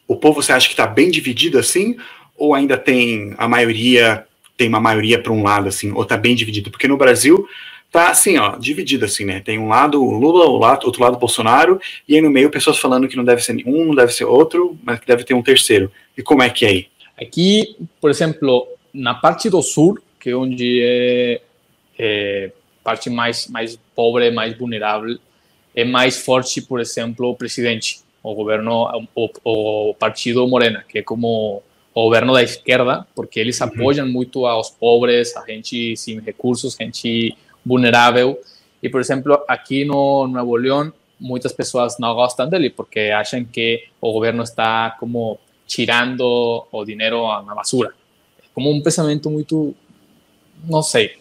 o 0.08 0.16
povo 0.16 0.42
você 0.42 0.52
acha 0.52 0.66
que 0.68 0.72
está 0.72 0.86
bem 0.86 1.10
dividido 1.10 1.58
assim? 1.58 1.96
Ou 2.36 2.54
ainda 2.54 2.78
tem 2.78 3.34
a 3.36 3.46
maioria, 3.46 4.26
tem 4.56 4.68
uma 4.68 4.80
maioria 4.80 5.22
para 5.22 5.32
um 5.32 5.42
lado 5.42 5.68
assim, 5.68 5.92
ou 5.92 6.02
está 6.02 6.16
bem 6.16 6.34
dividido? 6.34 6.70
Porque 6.70 6.88
no 6.88 6.96
Brasil 6.96 7.46
tá 7.92 8.08
assim, 8.10 8.38
ó, 8.38 8.56
dividido 8.56 9.04
assim, 9.04 9.26
né? 9.26 9.40
Tem 9.40 9.58
um 9.58 9.68
lado 9.68 10.02
o 10.02 10.10
Lula, 10.10 10.46
o 10.46 10.56
lado, 10.56 10.86
outro 10.86 11.02
lado 11.02 11.18
Bolsonaro, 11.18 11.78
e 12.08 12.16
aí 12.16 12.22
no 12.22 12.30
meio 12.30 12.50
pessoas 12.50 12.78
falando 12.78 13.06
que 13.06 13.16
não 13.16 13.24
deve 13.24 13.42
ser 13.42 13.62
um, 13.66 13.84
não 13.84 13.94
deve 13.94 14.12
ser 14.12 14.24
outro, 14.24 14.78
mas 14.82 14.98
que 14.98 15.06
deve 15.06 15.24
ter 15.24 15.34
um 15.34 15.42
terceiro. 15.42 15.92
E 16.16 16.22
como 16.22 16.42
é 16.42 16.48
que 16.48 16.64
é 16.64 16.68
aí? 16.68 16.86
Aqui, 17.20 17.76
por 18.00 18.10
exemplo, 18.10 18.66
na 18.94 19.14
parte 19.14 19.50
do 19.50 19.60
sul, 19.60 19.98
que 20.18 20.30
é 20.30 20.34
onde 20.34 20.80
é, 20.82 21.42
é 21.98 22.52
parte 22.82 23.10
mais 23.10 23.46
mais 23.48 23.78
pobre, 23.94 24.30
mais 24.30 24.56
vulnerável, 24.56 25.18
é 25.76 25.84
mais 25.84 26.16
forte, 26.24 26.62
por 26.62 26.80
exemplo, 26.80 27.28
o 27.28 27.36
presidente, 27.36 28.00
o 28.22 28.34
governo, 28.34 29.06
o, 29.14 29.30
o 29.44 29.94
partido 29.94 30.48
Morena, 30.48 30.82
que 30.88 31.00
é 31.00 31.02
como 31.02 31.62
o 31.94 32.04
governo 32.04 32.32
da 32.32 32.42
esquerda, 32.42 33.06
porque 33.14 33.38
eles 33.38 33.60
apoiam 33.60 34.06
uhum. 34.06 34.12
muito 34.12 34.46
aos 34.46 34.70
pobres, 34.70 35.36
a 35.36 35.44
gente 35.44 35.94
sem 35.94 36.18
recursos, 36.20 36.74
gente 36.74 37.36
vulnerável. 37.64 38.40
E, 38.82 38.88
por 38.88 39.00
exemplo, 39.00 39.42
aqui 39.46 39.84
no 39.84 40.26
Nuevo 40.26 40.56
León, 40.56 40.92
muitas 41.18 41.52
pessoas 41.52 41.98
não 41.98 42.14
gostam 42.14 42.48
dele 42.48 42.68
porque 42.70 43.10
acham 43.10 43.44
que 43.44 43.84
o 44.00 44.12
governo 44.12 44.42
está 44.42 44.96
como 44.98 45.38
tirando 45.66 46.66
o 46.70 46.84
dinheiro 46.84 47.26
na 47.42 47.54
basura. 47.54 47.94
É 48.42 48.46
como 48.52 48.70
um 48.70 48.82
pensamento 48.82 49.30
muito, 49.30 49.74
não 50.64 50.82
sei, 50.82 51.16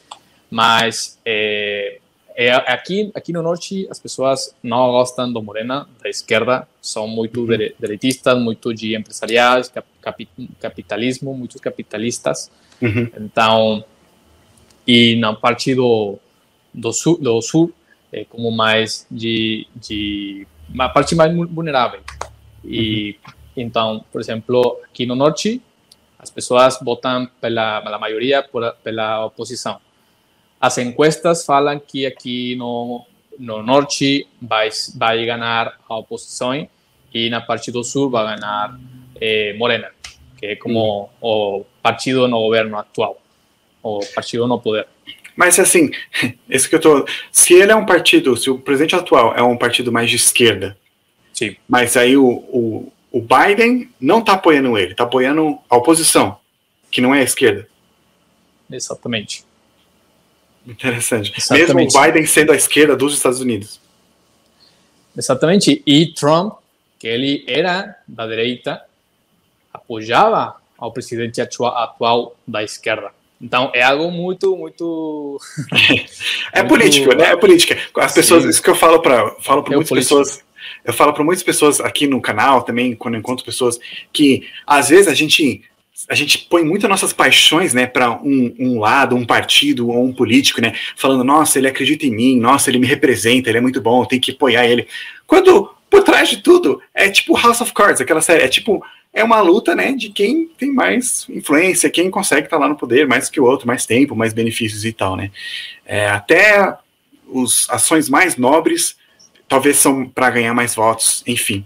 mas 0.50 1.20
é, 1.24 2.00
é, 2.36 2.52
aqui 2.52 3.12
aqui 3.14 3.32
no 3.32 3.42
norte 3.42 3.88
as 3.90 4.00
pessoas 4.00 4.56
não 4.64 4.92
gostam 4.92 5.32
do 5.32 5.42
Morena, 5.42 5.88
da 6.02 6.10
esquerda, 6.10 6.68
são 6.82 7.08
muito 7.08 7.42
uhum. 7.42 7.58
direitistas, 7.80 8.38
muito 8.40 8.74
de 8.74 8.96
empresariais, 8.96 9.70
cap, 9.70 10.28
capitalismo, 10.60 11.34
muitos 11.34 11.62
capitalistas. 11.62 12.52
Uhum. 12.82 13.10
Então, 13.18 13.84
e 14.88 15.16
na 15.18 15.34
parte 15.34 15.76
do 16.74 16.92
sul, 16.92 17.18
do 17.18 17.42
sul 17.42 17.74
é 18.12 18.26
como 18.26 18.52
mais 18.52 19.08
de, 19.10 19.68
de 19.76 20.46
uma 20.70 20.90
parte 20.90 21.16
mais 21.16 21.34
vulnerável. 21.34 22.02
E 22.64 23.18
uhum. 23.26 23.34
então, 23.56 24.06
por 24.12 24.20
exemplo, 24.20 24.80
aqui 24.84 25.06
no 25.06 25.16
norte, 25.16 25.62
as 26.20 26.30
pessoas 26.30 26.78
votam 26.82 27.28
pela, 27.40 27.82
pela 27.82 27.98
maioria 27.98 28.44
por, 28.44 28.72
pela 28.84 29.26
oposição. 29.26 29.80
As 30.60 30.78
encuestas 30.78 31.46
falam 31.46 31.80
que 31.80 32.06
aqui 32.06 32.56
no, 32.56 33.04
no 33.40 33.64
norte 33.64 34.28
vai, 34.40 34.70
vai 34.96 35.26
ganhar 35.26 35.80
a 35.90 35.98
oposição 35.98 36.68
e 37.14 37.30
na 37.30 37.42
parte 37.42 37.72
do 37.72 37.84
sul 37.84 38.10
vai 38.10 38.36
ganhar 38.36 38.80
eh, 39.20 39.54
Morena, 39.58 39.90
que 40.38 40.46
é 40.46 40.56
como 40.56 41.10
uhum. 41.22 41.60
o 41.60 41.66
partido 41.82 42.28
no 42.28 42.40
governo 42.40 42.78
atual, 42.78 43.20
o 43.82 44.00
partido 44.14 44.48
no 44.48 44.60
poder. 44.60 44.88
Mas 45.36 45.60
assim, 45.60 45.92
esse 46.50 46.70
que 46.70 46.76
eu 46.76 46.82
tô. 46.82 47.06
Se 47.32 47.54
ele 47.54 47.72
é 47.72 47.76
um 47.76 47.86
partido, 47.86 48.36
se 48.38 48.50
o 48.50 48.58
presidente 48.58 48.96
atual 48.96 49.34
é 49.36 49.42
um 49.42 49.58
partido 49.58 49.92
mais 49.92 50.10
de 50.10 50.16
esquerda, 50.16 50.78
Sim. 51.34 51.56
mas 51.68 51.96
aí 51.98 52.18
o, 52.18 52.28
o, 52.28 52.94
o 53.12 53.22
Biden 53.22 53.90
não 54.00 54.20
está 54.20 54.34
apoiando 54.34 54.78
ele, 54.78 54.92
está 54.92 55.04
apoiando 55.04 55.58
a 55.70 55.78
oposição, 55.78 56.38
que 56.90 57.02
não 57.02 57.14
é 57.14 57.20
a 57.20 57.24
esquerda. 57.24 57.68
Exatamente. 58.70 59.44
Interessante. 60.66 61.34
Exatamente. 61.36 61.74
Mesmo 61.76 62.00
o 62.00 62.04
Biden 62.04 62.26
sendo 62.26 62.52
a 62.52 62.56
esquerda 62.56 62.96
dos 62.96 63.14
Estados 63.14 63.40
Unidos. 63.40 63.80
Exatamente. 65.18 65.82
E 65.86 66.14
Trump, 66.14 66.60
que 67.00 67.08
ele 67.08 67.44
era 67.48 67.98
da 68.08 68.28
direita, 68.28 68.82
apoiava 69.74 70.56
ao 70.78 70.92
presidente 70.92 71.42
atual 71.42 72.36
da 72.48 72.64
esquerda. 72.64 73.12
Então 73.42 73.72
é 73.74 73.82
algo 73.82 74.12
muito, 74.12 74.56
muito. 74.56 75.40
é 76.54 76.60
muito... 76.60 76.70
político, 76.70 77.16
né? 77.16 77.32
É 77.32 77.36
política. 77.36 77.78
As 77.98 78.14
pessoas, 78.14 78.44
Sim. 78.44 78.50
isso 78.50 78.62
que 78.62 78.70
eu 78.70 78.76
falo 78.76 79.00
para 79.00 79.32
falo 79.42 79.64
para 79.64 79.74
é 79.74 79.76
muitas 79.76 79.90
político. 79.90 80.18
pessoas. 80.20 80.44
Eu 80.86 80.94
falo 80.94 81.14
para 81.14 81.24
muitas 81.24 81.44
pessoas 81.44 81.80
aqui 81.80 82.08
no 82.08 82.22
canal 82.22 82.62
também, 82.62 82.96
quando 82.96 83.16
eu 83.16 83.20
encontro 83.20 83.46
pessoas, 83.46 83.80
que 84.14 84.48
às 84.66 84.90
vezes 84.90 85.08
a 85.08 85.14
gente 85.14 85.64
a 86.10 86.16
gente 86.16 86.38
põe 86.38 86.64
muito 86.64 86.88
nossas 86.88 87.14
paixões, 87.14 87.74
né, 87.74 87.86
para 87.86 88.12
um, 88.12 88.56
um, 88.60 88.80
lado, 88.80 89.16
um 89.16 89.26
partido 89.26 89.90
ou 89.90 90.04
um 90.04 90.14
político, 90.14 90.60
né, 90.60 90.74
falando, 90.96 91.24
nossa, 91.24 91.60
ele 91.60 91.68
acredita 91.68 92.06
em 92.08 92.12
mim, 92.12 92.40
nossa, 92.40 92.72
ele 92.72 92.80
me 92.80 92.88
representa, 92.88 93.50
ele 93.50 93.60
é 93.60 93.62
muito 93.62 93.80
bom, 93.80 94.04
tem 94.06 94.20
que 94.20 94.32
apoiar 94.32 94.66
ele. 94.66 94.88
Quando 95.28 95.70
por 95.90 96.04
trás 96.04 96.30
de 96.30 96.38
tudo 96.38 96.82
é 96.94 97.10
tipo 97.10 97.38
House 97.38 97.62
of 97.62 97.74
Cards, 97.74 98.02
aquela 98.02 98.22
série, 98.22 98.44
é 98.44 98.48
tipo 98.48 98.84
é 99.14 99.24
uma 99.24 99.42
luta, 99.42 99.76
né, 99.76 99.92
de 99.92 100.10
quem 100.10 100.48
tem 100.48 100.72
mais 100.72 101.28
influência, 101.30 101.90
quem 101.90 102.10
consegue 102.10 102.48
estar 102.48 102.58
tá 102.58 102.64
lá 102.64 102.70
no 102.70 102.78
poder 102.78 103.08
mais 103.08 103.30
que 103.30 103.40
o 103.40 103.46
outro, 103.46 103.68
mais 103.68 103.86
tempo, 103.86 104.16
mais 104.16 104.34
benefícios 104.34 104.86
e 104.86 104.94
tal, 104.94 105.16
né. 105.16 105.32
É, 105.86 106.08
até 106.08 106.78
os 107.28 107.70
ações 107.70 108.10
mais 108.10 108.38
nobres 108.38 108.96
talvez 109.48 109.78
são 109.78 110.08
para 110.08 110.30
ganhar 110.30 110.54
mais 110.54 110.76
votos, 110.76 111.24
enfim. 111.28 111.66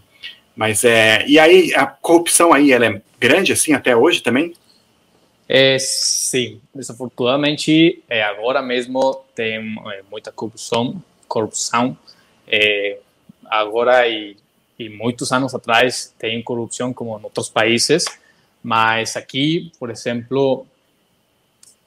Mas 0.56 0.84
é, 0.84 1.24
e 1.28 1.38
aí 1.38 1.74
a 1.76 1.86
corrupção 1.86 2.52
aí 2.52 2.72
ela 2.72 2.86
é 2.86 3.02
grande 3.20 3.52
assim 3.52 3.74
até 3.74 3.96
hoje 3.96 4.22
também? 4.22 4.54
É, 5.48 5.78
sim, 5.78 6.60
desafortunadamente 6.74 8.02
é, 8.10 8.24
agora 8.24 8.62
mesmo 8.64 9.24
tem 9.36 9.78
é, 9.92 10.02
muita 10.10 10.32
corrupção, 10.32 11.00
corrupção. 11.28 11.96
É, 12.48 12.98
agora 13.46 14.08
e 14.08 14.36
e 14.78 14.90
muitos 14.90 15.32
anos 15.32 15.56
atrás 15.56 16.14
tem 16.20 16.42
corrupção 16.44 16.94
como 16.94 17.18
em 17.18 17.24
outros 17.24 17.50
países, 17.50 18.06
mas 18.62 19.16
aqui, 19.16 19.72
por 19.80 19.90
exemplo, 19.90 20.66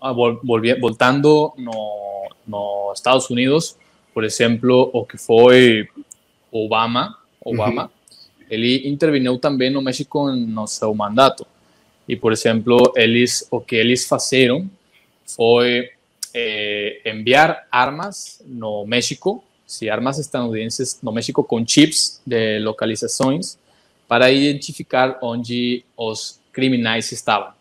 ah, 0.01 0.12
voltando 0.12 1.53
no, 1.57 2.31
no 2.46 2.92
Estados 2.94 3.29
Unidos, 3.31 3.77
por 4.14 4.24
exemplo, 4.24 4.90
o 4.92 5.05
que 5.05 5.18
foi 5.18 5.88
Obama, 6.51 7.16
Obama, 7.44 7.85
uhum. 7.85 8.46
ele 8.51 8.88
interviu 8.88 9.38
também 9.38 9.70
no 9.70 9.83
México 9.83 10.31
no 10.33 10.66
seu 10.66 10.94
mandato. 10.94 11.46
E, 12.09 12.16
por 12.16 12.33
exemplo, 12.33 12.92
eles, 12.96 13.46
o 13.51 13.61
que 13.61 13.77
eles 13.77 14.09
fizeram 14.09 14.68
foi 15.27 15.90
eh, 16.33 17.01
enviar 17.05 17.66
armas 17.70 18.42
no 18.46 18.87
México 18.87 19.44
sí, 19.68 19.90
armas 19.90 20.18
estadunidenses 20.18 20.98
no 21.02 21.12
México 21.12 21.44
com 21.44 21.64
chips 21.64 22.22
de 22.26 22.59
localizações 22.61 23.59
para 24.09 24.33
identificar 24.33 25.18
onde 25.20 25.85
os 25.94 26.40
criminais 26.50 27.12
estavam. 27.12 27.52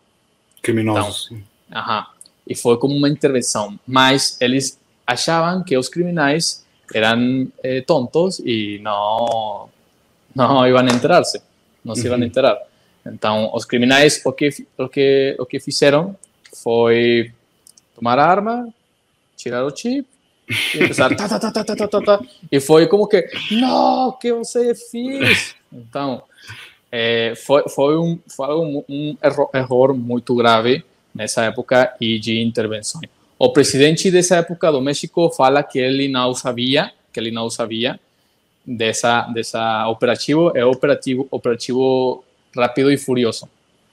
Criminosos. 0.62 1.28
Então, 1.30 1.44
aham. 1.80 2.06
e 2.46 2.54
foi 2.56 2.78
como 2.78 2.96
uma 2.96 3.10
intervenção. 3.10 3.78
Mas 3.86 4.40
eles 4.40 4.80
achavam 5.06 5.62
que 5.62 5.76
os 5.76 5.88
criminais 5.88 6.64
eram 6.94 7.46
eh, 7.62 7.82
tontos 7.82 8.40
e 8.40 8.80
não 8.82 9.68
não 10.34 10.66
iam 10.66 10.86
enterrar-se, 10.88 11.42
não 11.84 11.94
se 11.94 12.06
iam 12.06 12.22
enterar. 12.22 12.58
Então, 13.04 13.50
os 13.54 13.66
criminais 13.66 14.24
o 14.24 14.32
que 14.32 14.48
o 14.78 14.88
que 14.88 15.36
o 15.38 15.44
que 15.44 15.60
fizeram 15.60 16.16
foi 16.54 17.32
tomar 17.94 18.18
a 18.18 18.26
arma, 18.26 18.72
tirar 19.36 19.64
o 19.66 19.76
chip 19.76 20.06
e 20.48 20.78
começar 20.78 21.14
tá, 21.14 21.28
tá, 21.28 21.38
tá, 21.38 21.52
tá, 21.52 21.76
tá, 21.76 21.88
tá, 21.88 22.00
tá, 22.00 22.20
e 22.50 22.60
foi 22.60 22.86
como 22.86 23.06
que 23.06 23.28
não, 23.50 24.12
que 24.12 24.32
você 24.32 24.74
fez? 24.74 25.54
Então, 25.72 26.22
é, 26.90 27.34
foi 27.36 27.64
foi 27.68 27.98
um 27.98 28.18
foi 28.26 28.54
um, 28.54 28.84
um 28.88 29.16
erro, 29.22 29.50
erro 29.52 29.94
muito 29.94 30.34
grave 30.34 30.82
nessa 31.14 31.44
época 31.44 31.94
e 32.00 32.18
de 32.18 32.40
intervenção. 32.40 33.00
O 33.38 33.52
presidente 33.52 34.10
dessa 34.10 34.36
época 34.36 34.72
do 34.72 34.80
México 34.80 35.30
fala 35.30 35.62
que 35.62 35.78
ele 35.78 36.08
não 36.08 36.34
sabia, 36.34 36.90
que 37.12 37.20
ele 37.20 37.30
não 37.30 37.50
sabia 37.50 38.00
dessa 38.66 39.22
dessa 39.28 39.88
operativo, 39.88 40.50
é 40.56 40.64
operativo 40.64 41.28
operativo 41.30 42.24
rápido 42.56 42.90
e 42.90 42.96
furioso. 42.96 43.48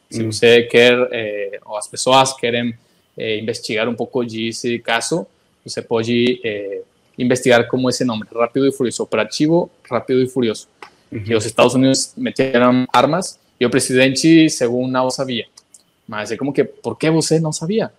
Se 0.09 0.23
hum. 0.23 0.31
você 0.31 0.63
quer, 0.63 0.95
é, 1.11 1.59
ou 1.65 1.77
as 1.77 1.87
pessoas 1.87 2.33
querem 2.33 2.77
é, 3.17 3.37
investigar 3.37 3.87
um 3.89 3.95
pouco 3.95 4.23
desse 4.23 4.79
caso, 4.79 5.27
você 5.65 5.81
pode 5.81 6.39
é, 6.43 6.81
investigar 7.17 7.67
como 7.67 7.89
esse 7.89 8.05
nome, 8.05 8.23
Rápido 8.33 8.67
e 8.67 8.71
Furioso, 8.71 9.03
Operativo 9.03 9.69
Rápido 9.89 10.21
e 10.21 10.27
Furioso. 10.27 10.67
Uhum. 11.11 11.23
Que 11.23 11.35
os 11.35 11.45
Estados 11.45 11.73
Unidos 11.73 12.13
meteram 12.15 12.87
armas 12.93 13.39
e 13.59 13.65
o 13.65 13.69
presidente, 13.69 14.49
segundo 14.49 14.91
não 14.91 15.09
sabia. 15.09 15.45
Mas 16.07 16.31
é 16.31 16.37
como 16.37 16.53
que, 16.53 16.63
por 16.63 16.97
que 16.97 17.09
você 17.09 17.39
não 17.39 17.51
sabia? 17.51 17.91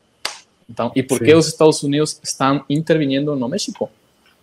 Então, 0.69 0.93
e 0.95 1.03
por 1.03 1.19
Sim. 1.19 1.25
que 1.25 1.35
os 1.35 1.49
Estados 1.49 1.83
Unidos 1.83 2.21
estão 2.23 2.65
intervindo 2.69 3.35
no 3.37 3.49
México? 3.49 3.91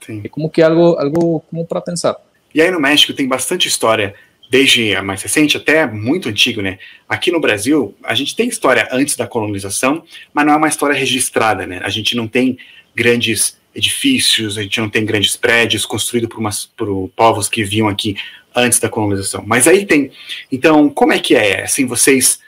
Sim. 0.06 0.22
É 0.24 0.30
como 0.30 0.50
que 0.50 0.62
algo, 0.62 0.98
algo 0.98 1.40
como 1.50 1.66
para 1.66 1.82
pensar. 1.82 2.16
E 2.54 2.62
aí 2.62 2.72
no 2.72 2.80
México 2.80 3.14
tem 3.14 3.28
bastante 3.28 3.68
história, 3.68 4.14
desde 4.50 4.96
a 4.96 5.02
mais 5.02 5.22
recente 5.22 5.58
até 5.58 5.86
muito 5.88 6.30
antigo, 6.30 6.62
né? 6.62 6.78
Aqui 7.08 7.32
no 7.32 7.40
Brasil, 7.40 7.96
a 8.04 8.14
gente 8.14 8.36
tem 8.36 8.48
história 8.48 8.88
antes 8.92 9.16
da 9.16 9.28
colonização, 9.28 10.04
mas 10.34 10.46
não 10.46 10.54
é 10.54 10.56
uma 10.58 10.68
história 10.68 10.96
registrada, 10.96 11.66
né? 11.66 11.82
A 11.84 11.90
gente 11.90 12.16
não 12.16 12.28
tem 12.28 12.58
grandes 12.96 13.58
edifícios, 13.76 14.58
a 14.58 14.62
gente 14.62 14.80
não 14.80 14.90
tem 14.90 15.06
grandes 15.06 15.36
prédios 15.36 15.86
construídos 15.86 16.30
por, 16.30 16.40
umas, 16.40 16.66
por 16.66 17.10
povos 17.16 17.50
que 17.50 17.64
vinham 17.64 17.88
aqui 17.88 18.16
antes 18.56 18.80
da 18.80 18.90
colonização. 18.90 19.44
Mas 19.46 19.68
aí 19.68 19.86
tem. 19.86 20.12
Então, 20.52 20.90
como 20.90 21.14
é 21.14 21.20
que 21.20 21.36
é? 21.36 21.64
Assim, 21.64 21.86
vocês 21.86 22.40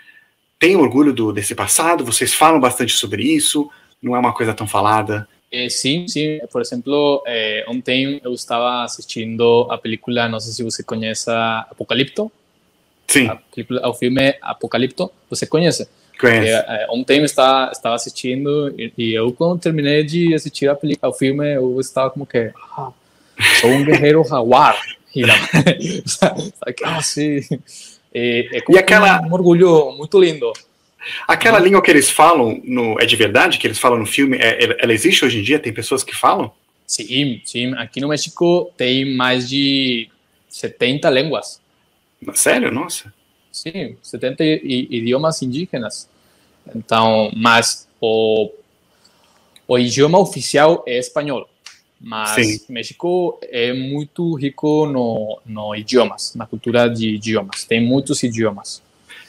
têm 0.59 0.75
orgulho 0.75 1.13
do, 1.13 1.31
desse 1.31 1.55
passado? 1.55 2.05
Vocês 2.05 2.33
falam 2.33 2.59
bastante 2.59 2.93
sobre 2.93 3.23
isso? 3.23 3.69
Não 4.01 4.15
é 4.15 4.19
uma 4.19 4.33
coisa 4.33 4.53
tão 4.53 4.67
falada? 4.67 5.27
É, 5.51 5.69
sim, 5.69 6.07
sim. 6.07 6.39
Por 6.51 6.61
exemplo, 6.61 7.23
é, 7.25 7.65
ontem 7.67 8.19
eu 8.23 8.33
estava 8.33 8.83
assistindo 8.83 9.67
a 9.69 9.77
película, 9.77 10.27
não 10.27 10.39
sei 10.39 10.53
se 10.53 10.63
você 10.63 10.83
conhece, 10.83 11.29
Apocalipto. 11.31 12.31
Sim. 13.07 13.27
A, 13.27 13.89
o 13.89 13.93
filme 13.93 14.35
Apocalipto. 14.41 15.11
Você 15.29 15.45
conhece? 15.47 15.87
É, 16.23 16.87
ontem 16.89 17.19
eu 17.19 17.25
estava, 17.25 17.71
estava 17.71 17.95
assistindo 17.95 18.73
e, 18.77 18.91
e, 18.97 19.13
eu, 19.13 19.31
quando 19.33 19.59
terminei 19.59 20.03
de 20.03 20.33
assistir 20.33 20.69
a 20.69 20.75
película, 20.75 21.11
o 21.11 21.15
filme, 21.15 21.55
eu 21.55 21.79
estava 21.79 22.09
como 22.09 22.25
que, 22.25 22.51
ah, 22.77 22.91
sou 23.61 23.69
um 23.69 23.83
guerreiro. 23.83 24.23
E, 25.15 25.23
sabe, 26.05 26.53
ah, 26.83 27.01
sim. 27.01 27.39
É, 28.13 28.57
é 28.57 28.63
e 28.69 28.77
aquela... 28.77 29.21
um 29.21 29.33
orgulho 29.33 29.91
muito 29.97 30.19
lindo. 30.19 30.51
Aquela 31.27 31.59
língua 31.59 31.81
que 31.81 31.91
eles 31.91 32.09
falam 32.09 32.59
no, 32.63 32.99
é 32.99 33.05
de 33.05 33.15
verdade? 33.15 33.57
Que 33.57 33.67
eles 33.67 33.77
falam 33.77 33.99
no 33.99 34.05
filme? 34.05 34.37
É, 34.37 34.77
ela 34.81 34.93
existe 34.93 35.23
hoje 35.23 35.39
em 35.39 35.43
dia? 35.43 35.59
Tem 35.59 35.73
pessoas 35.73 36.03
que 36.03 36.15
falam? 36.15 36.51
Sim, 36.87 37.41
sim. 37.43 37.73
Aqui 37.75 37.99
no 37.99 38.07
México 38.07 38.71
tem 38.77 39.15
mais 39.15 39.47
de 39.47 40.09
70 40.49 41.09
línguas. 41.09 41.61
Sério? 42.33 42.71
Nossa. 42.71 43.13
Sim, 43.55 43.95
70 44.01 44.43
idiomas 44.43 45.41
indígenas. 45.41 46.09
Então, 46.75 47.31
mas 47.33 47.87
o, 48.01 48.51
o 49.65 49.79
idioma 49.79 50.19
oficial 50.19 50.83
é 50.85 50.99
espanhol. 50.99 51.49
Mas 52.01 52.31
Sim. 52.31 52.59
México 52.67 53.39
é 53.43 53.71
muito 53.71 54.35
rico 54.35 54.85
no, 54.87 55.39
no 55.45 55.73
idiomas, 55.73 56.35
na 56.35 56.45
cultura 56.45 56.89
de 56.89 57.15
idiomas. 57.15 57.63
Tem 57.63 57.81
muitos 57.81 58.21
idiomas. 58.23 58.81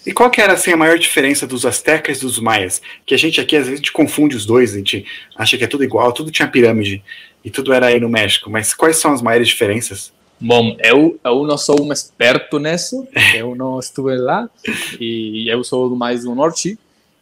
E 0.04 0.12
qual 0.12 0.28
que 0.28 0.40
era 0.40 0.54
assim, 0.54 0.72
a 0.72 0.76
maior 0.76 0.98
diferença 0.98 1.46
dos 1.46 1.64
astecas 1.64 2.18
e 2.18 2.22
dos 2.22 2.40
maias? 2.40 2.82
Que 3.06 3.14
a 3.14 3.18
gente 3.18 3.40
aqui 3.40 3.54
às 3.54 3.66
vezes 3.66 3.74
a 3.74 3.76
gente 3.76 3.92
confunde 3.92 4.34
os 4.34 4.44
dois, 4.44 4.74
a 4.74 4.78
gente 4.78 5.06
acha 5.36 5.56
que 5.56 5.62
é 5.62 5.68
tudo 5.68 5.84
igual, 5.84 6.12
tudo 6.12 6.32
tinha 6.32 6.48
pirâmide 6.48 7.00
e 7.44 7.50
tudo 7.50 7.72
era 7.72 7.86
aí 7.86 8.00
no 8.00 8.08
México. 8.08 8.50
Mas 8.50 8.74
quais 8.74 8.96
são 8.96 9.12
as 9.12 9.22
maiores 9.22 9.46
diferenças? 9.46 10.12
Bom, 10.40 10.76
eu, 10.82 11.18
eu 11.24 11.44
não 11.44 11.56
sou 11.56 11.82
um 11.82 11.92
experto 11.92 12.58
nisso, 12.58 13.06
eu 13.34 13.54
não 13.54 13.78
estive 13.78 14.16
lá, 14.16 14.48
e 15.00 15.48
eu 15.48 15.64
sou 15.64 15.94
mais 15.96 16.24
do 16.24 16.34
norte, 16.34 16.78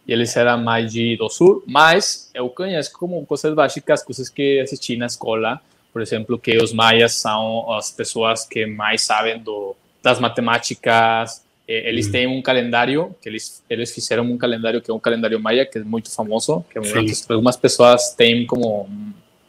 e 0.06 0.12
eles 0.12 0.36
eram 0.36 0.62
mais 0.62 0.92
de, 0.92 1.16
do 1.16 1.28
sul, 1.28 1.62
mas 1.66 2.30
eu 2.34 2.48
conheço 2.48 2.92
como 2.92 3.24
coisas 3.24 3.54
básicas, 3.54 4.02
coisas 4.02 4.28
que 4.28 4.60
assisti 4.60 4.96
na 4.96 5.06
escola, 5.06 5.60
por 5.92 6.02
exemplo, 6.02 6.38
que 6.38 6.56
os 6.56 6.72
maias 6.72 7.14
são 7.14 7.72
as 7.72 7.90
pessoas 7.90 8.44
que 8.44 8.66
mais 8.66 9.02
sabem 9.02 9.38
do, 9.38 9.76
das 10.02 10.18
matemáticas, 10.18 11.44
eles 11.66 12.08
têm 12.08 12.26
um 12.26 12.42
calendário, 12.42 13.14
que 13.22 13.28
eles, 13.28 13.62
eles 13.70 13.94
fizeram 13.94 14.24
um 14.24 14.36
calendário 14.36 14.82
que 14.82 14.90
é 14.90 14.94
um 14.94 14.98
calendário 14.98 15.40
maia, 15.40 15.64
que 15.64 15.78
é 15.78 15.82
muito 15.82 16.10
famoso, 16.10 16.62
que 16.70 16.78
muitas, 16.78 17.24
algumas 17.30 17.56
pessoas 17.56 18.12
têm 18.14 18.44
como, 18.44 18.86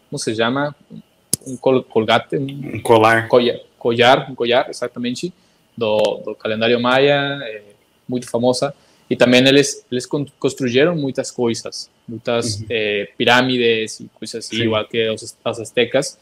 como 0.09 0.19
se 0.19 0.33
chama? 0.33 0.73
Um 1.45 1.57
colgate, 1.57 2.37
um 2.37 2.79
colar, 2.81 3.27
collar, 3.27 3.59
collar, 3.77 4.31
um 4.31 4.35
collar 4.35 4.69
exatamente 4.69 5.33
do, 5.77 5.97
do 6.25 6.35
calendário 6.35 6.79
maia, 6.79 7.39
é, 7.43 7.61
muito 8.07 8.29
famosa. 8.29 8.73
E 9.09 9.15
também 9.15 9.45
eles 9.47 9.85
eles 9.91 10.05
construíram 10.05 10.95
muitas 10.95 11.29
coisas, 11.29 11.91
muitas 12.07 12.61
uhum. 12.61 12.65
é, 12.69 13.07
pirâmides 13.17 13.99
e 13.99 14.09
coisas 14.13 14.45
assim, 14.45 14.57
Sim. 14.57 14.63
igual 14.63 14.85
que 14.85 15.09
os, 15.09 15.37
as 15.43 15.59
astecas. 15.59 16.17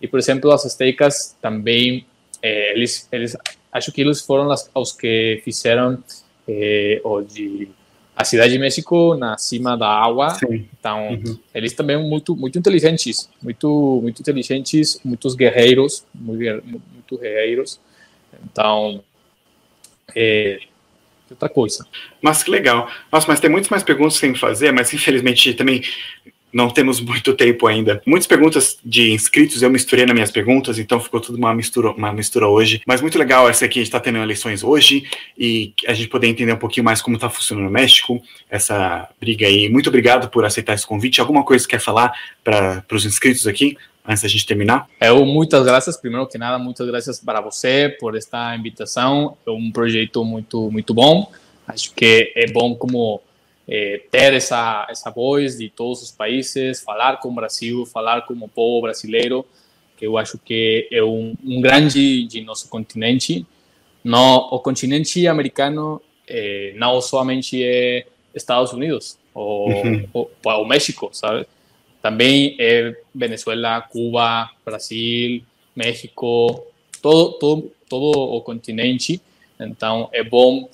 E 0.00 0.08
por 0.08 0.18
exemplo, 0.18 0.50
as 0.50 0.64
astecas 0.64 1.36
também 1.42 2.06
é, 2.40 2.72
eles 2.72 3.08
eles 3.12 3.36
acho 3.70 3.92
que 3.92 4.00
eles 4.00 4.22
foram 4.22 4.50
as, 4.50 4.70
os 4.74 4.92
que 4.92 5.42
fizeram 5.44 6.02
é, 6.48 7.00
o 7.04 7.20
de 7.20 7.68
a 8.14 8.24
cidade 8.24 8.52
de 8.52 8.58
México 8.58 9.14
na 9.14 9.38
cima 9.38 9.76
da 9.76 9.88
água. 9.88 10.30
Sim. 10.30 10.68
Então, 10.78 11.10
uhum. 11.10 11.38
eles 11.54 11.72
também 11.72 11.96
muito 11.96 12.36
muito 12.36 12.58
inteligentes, 12.58 13.28
muito 13.42 14.00
muito 14.02 14.20
inteligentes, 14.20 15.00
muitos 15.04 15.34
guerreiros, 15.34 16.04
muito, 16.14 16.62
muito 16.66 17.18
guerreiros. 17.18 17.80
Então, 18.44 19.02
é, 20.14 20.60
outra 21.30 21.48
coisa. 21.48 21.86
Mas 22.20 22.42
que 22.42 22.50
legal. 22.50 22.90
Nossa, 23.10 23.26
mas 23.28 23.40
tem 23.40 23.50
muitas 23.50 23.70
mais 23.70 23.82
perguntas 23.82 24.14
que 24.14 24.20
tem 24.20 24.32
que 24.32 24.38
fazer, 24.38 24.72
mas 24.72 24.92
infelizmente 24.92 25.54
também 25.54 25.82
não 26.52 26.68
temos 26.70 27.00
muito 27.02 27.34
tempo 27.34 27.66
ainda. 27.66 28.02
Muitas 28.06 28.26
perguntas 28.26 28.78
de 28.84 29.12
inscritos 29.12 29.62
eu 29.62 29.70
misturei 29.70 30.04
nas 30.04 30.14
minhas 30.14 30.30
perguntas, 30.30 30.78
então 30.78 31.00
ficou 31.00 31.20
tudo 31.20 31.38
uma 31.38 31.54
mistura, 31.54 31.90
uma 31.90 32.12
mistura 32.12 32.48
hoje. 32.48 32.82
Mas 32.86 33.00
muito 33.00 33.18
legal 33.18 33.48
essa 33.48 33.64
aqui, 33.64 33.78
a 33.78 33.82
gente 33.82 33.88
está 33.88 34.00
tendo 34.00 34.18
eleições 34.18 34.62
hoje 34.62 35.04
e 35.38 35.72
a 35.86 35.94
gente 35.94 36.08
poder 36.08 36.26
entender 36.26 36.52
um 36.52 36.58
pouquinho 36.58 36.84
mais 36.84 37.00
como 37.00 37.16
está 37.16 37.30
funcionando 37.30 37.64
no 37.64 37.70
México, 37.70 38.22
essa 38.50 39.08
briga 39.20 39.46
aí. 39.46 39.68
Muito 39.68 39.88
obrigado 39.88 40.28
por 40.28 40.44
aceitar 40.44 40.74
esse 40.74 40.86
convite. 40.86 41.20
Alguma 41.20 41.44
coisa 41.44 41.64
que 41.64 41.70
quer 41.70 41.80
falar 41.80 42.12
para 42.44 42.84
os 42.92 43.04
inscritos 43.04 43.46
aqui? 43.46 43.76
Antes 44.04 44.22
da 44.22 44.28
gente 44.28 44.44
terminar? 44.44 44.88
Eu, 45.00 45.24
muitas 45.24 45.64
graças. 45.64 45.96
Primeiro 45.96 46.26
que 46.26 46.36
nada, 46.36 46.58
muitas 46.58 46.86
graças 46.88 47.20
para 47.20 47.40
você 47.40 47.96
por 48.00 48.16
esta 48.16 48.54
invitação. 48.56 49.36
É 49.46 49.50
um 49.50 49.70
projeto 49.70 50.24
muito, 50.24 50.70
muito 50.72 50.92
bom. 50.92 51.30
Acho 51.68 51.94
que 51.94 52.32
é 52.34 52.50
bom 52.50 52.74
como 52.74 53.22
eh, 53.68 54.02
ter 54.10 54.34
essa, 54.34 54.86
essa 54.90 55.10
voz 55.10 55.58
de 55.58 55.68
todos 55.68 56.02
os 56.02 56.10
países, 56.10 56.82
falar 56.82 57.18
com 57.18 57.28
o 57.28 57.34
Brasil, 57.34 57.86
falar 57.86 58.22
com 58.22 58.34
o 58.34 58.48
povo 58.48 58.82
brasileiro, 58.82 59.46
que 59.96 60.06
eu 60.06 60.18
acho 60.18 60.38
que 60.38 60.88
é 60.90 61.02
um, 61.02 61.34
um 61.44 61.60
grande 61.60 62.26
de 62.26 62.40
nosso 62.42 62.68
continente. 62.68 63.46
No, 64.02 64.48
o 64.50 64.58
continente 64.58 65.26
americano 65.28 66.02
eh, 66.28 66.72
não 66.76 67.00
somente 67.00 67.62
é 67.62 68.06
Estados 68.34 68.72
Unidos 68.72 69.18
ou, 69.34 69.70
uhum. 69.70 70.08
ou, 70.12 70.30
ou 70.44 70.66
México, 70.66 71.10
sabe? 71.12 71.46
Também 72.00 72.56
é 72.58 72.96
Venezuela, 73.14 73.80
Cuba, 73.80 74.50
Brasil, 74.64 75.42
México, 75.74 76.66
todo, 77.00 77.32
todo, 77.38 77.72
todo 77.88 78.18
o 78.18 78.40
continente. 78.40 79.20
Então 79.60 80.08
é 80.12 80.24
bom 80.24 80.68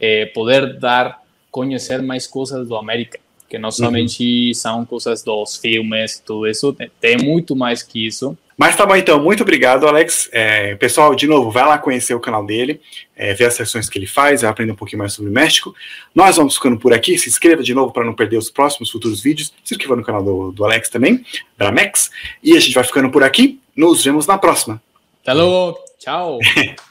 é, 0.00 0.26
poder 0.26 0.78
dar 0.78 1.21
conhecer 1.52 2.02
mais 2.02 2.26
coisas 2.26 2.66
do 2.66 2.74
América, 2.74 3.20
que 3.48 3.58
não 3.58 3.70
somente 3.70 4.48
uhum. 4.48 4.54
são 4.54 4.84
coisas 4.86 5.22
dos 5.22 5.58
filmes, 5.58 6.20
tudo 6.24 6.48
isso, 6.48 6.74
tem 6.98 7.18
muito 7.18 7.54
mais 7.54 7.82
que 7.82 8.06
isso. 8.06 8.36
Mas 8.56 8.76
tá 8.76 8.86
bom 8.86 8.96
então, 8.96 9.22
muito 9.22 9.42
obrigado, 9.42 9.86
Alex. 9.86 10.28
É, 10.32 10.74
pessoal, 10.76 11.14
de 11.14 11.26
novo, 11.26 11.50
vai 11.50 11.64
lá 11.64 11.78
conhecer 11.78 12.14
o 12.14 12.20
canal 12.20 12.44
dele, 12.44 12.80
é, 13.14 13.34
ver 13.34 13.46
as 13.46 13.54
sessões 13.54 13.88
que 13.88 13.98
ele 13.98 14.06
faz, 14.06 14.44
aprender 14.44 14.72
um 14.72 14.76
pouquinho 14.76 15.00
mais 15.00 15.12
sobre 15.12 15.30
o 15.30 15.34
México. 15.34 15.74
Nós 16.14 16.36
vamos 16.36 16.54
ficando 16.54 16.78
por 16.78 16.92
aqui. 16.92 17.18
Se 17.18 17.28
inscreva 17.28 17.62
de 17.62 17.74
novo 17.74 17.92
para 17.92 18.04
não 18.04 18.14
perder 18.14 18.36
os 18.36 18.50
próximos 18.50 18.90
futuros 18.90 19.20
vídeos. 19.20 19.52
Se 19.64 19.74
inscreva 19.74 19.96
no 19.96 20.04
canal 20.04 20.22
do, 20.22 20.52
do 20.52 20.64
Alex 20.64 20.88
também, 20.88 21.24
Dramex. 21.58 22.10
E 22.42 22.56
a 22.56 22.60
gente 22.60 22.74
vai 22.74 22.84
ficando 22.84 23.10
por 23.10 23.22
aqui. 23.22 23.58
Nos 23.76 24.04
vemos 24.04 24.26
na 24.26 24.38
próxima. 24.38 24.80
Até 25.22 25.32
logo. 25.32 25.78
Tchau. 25.98 26.38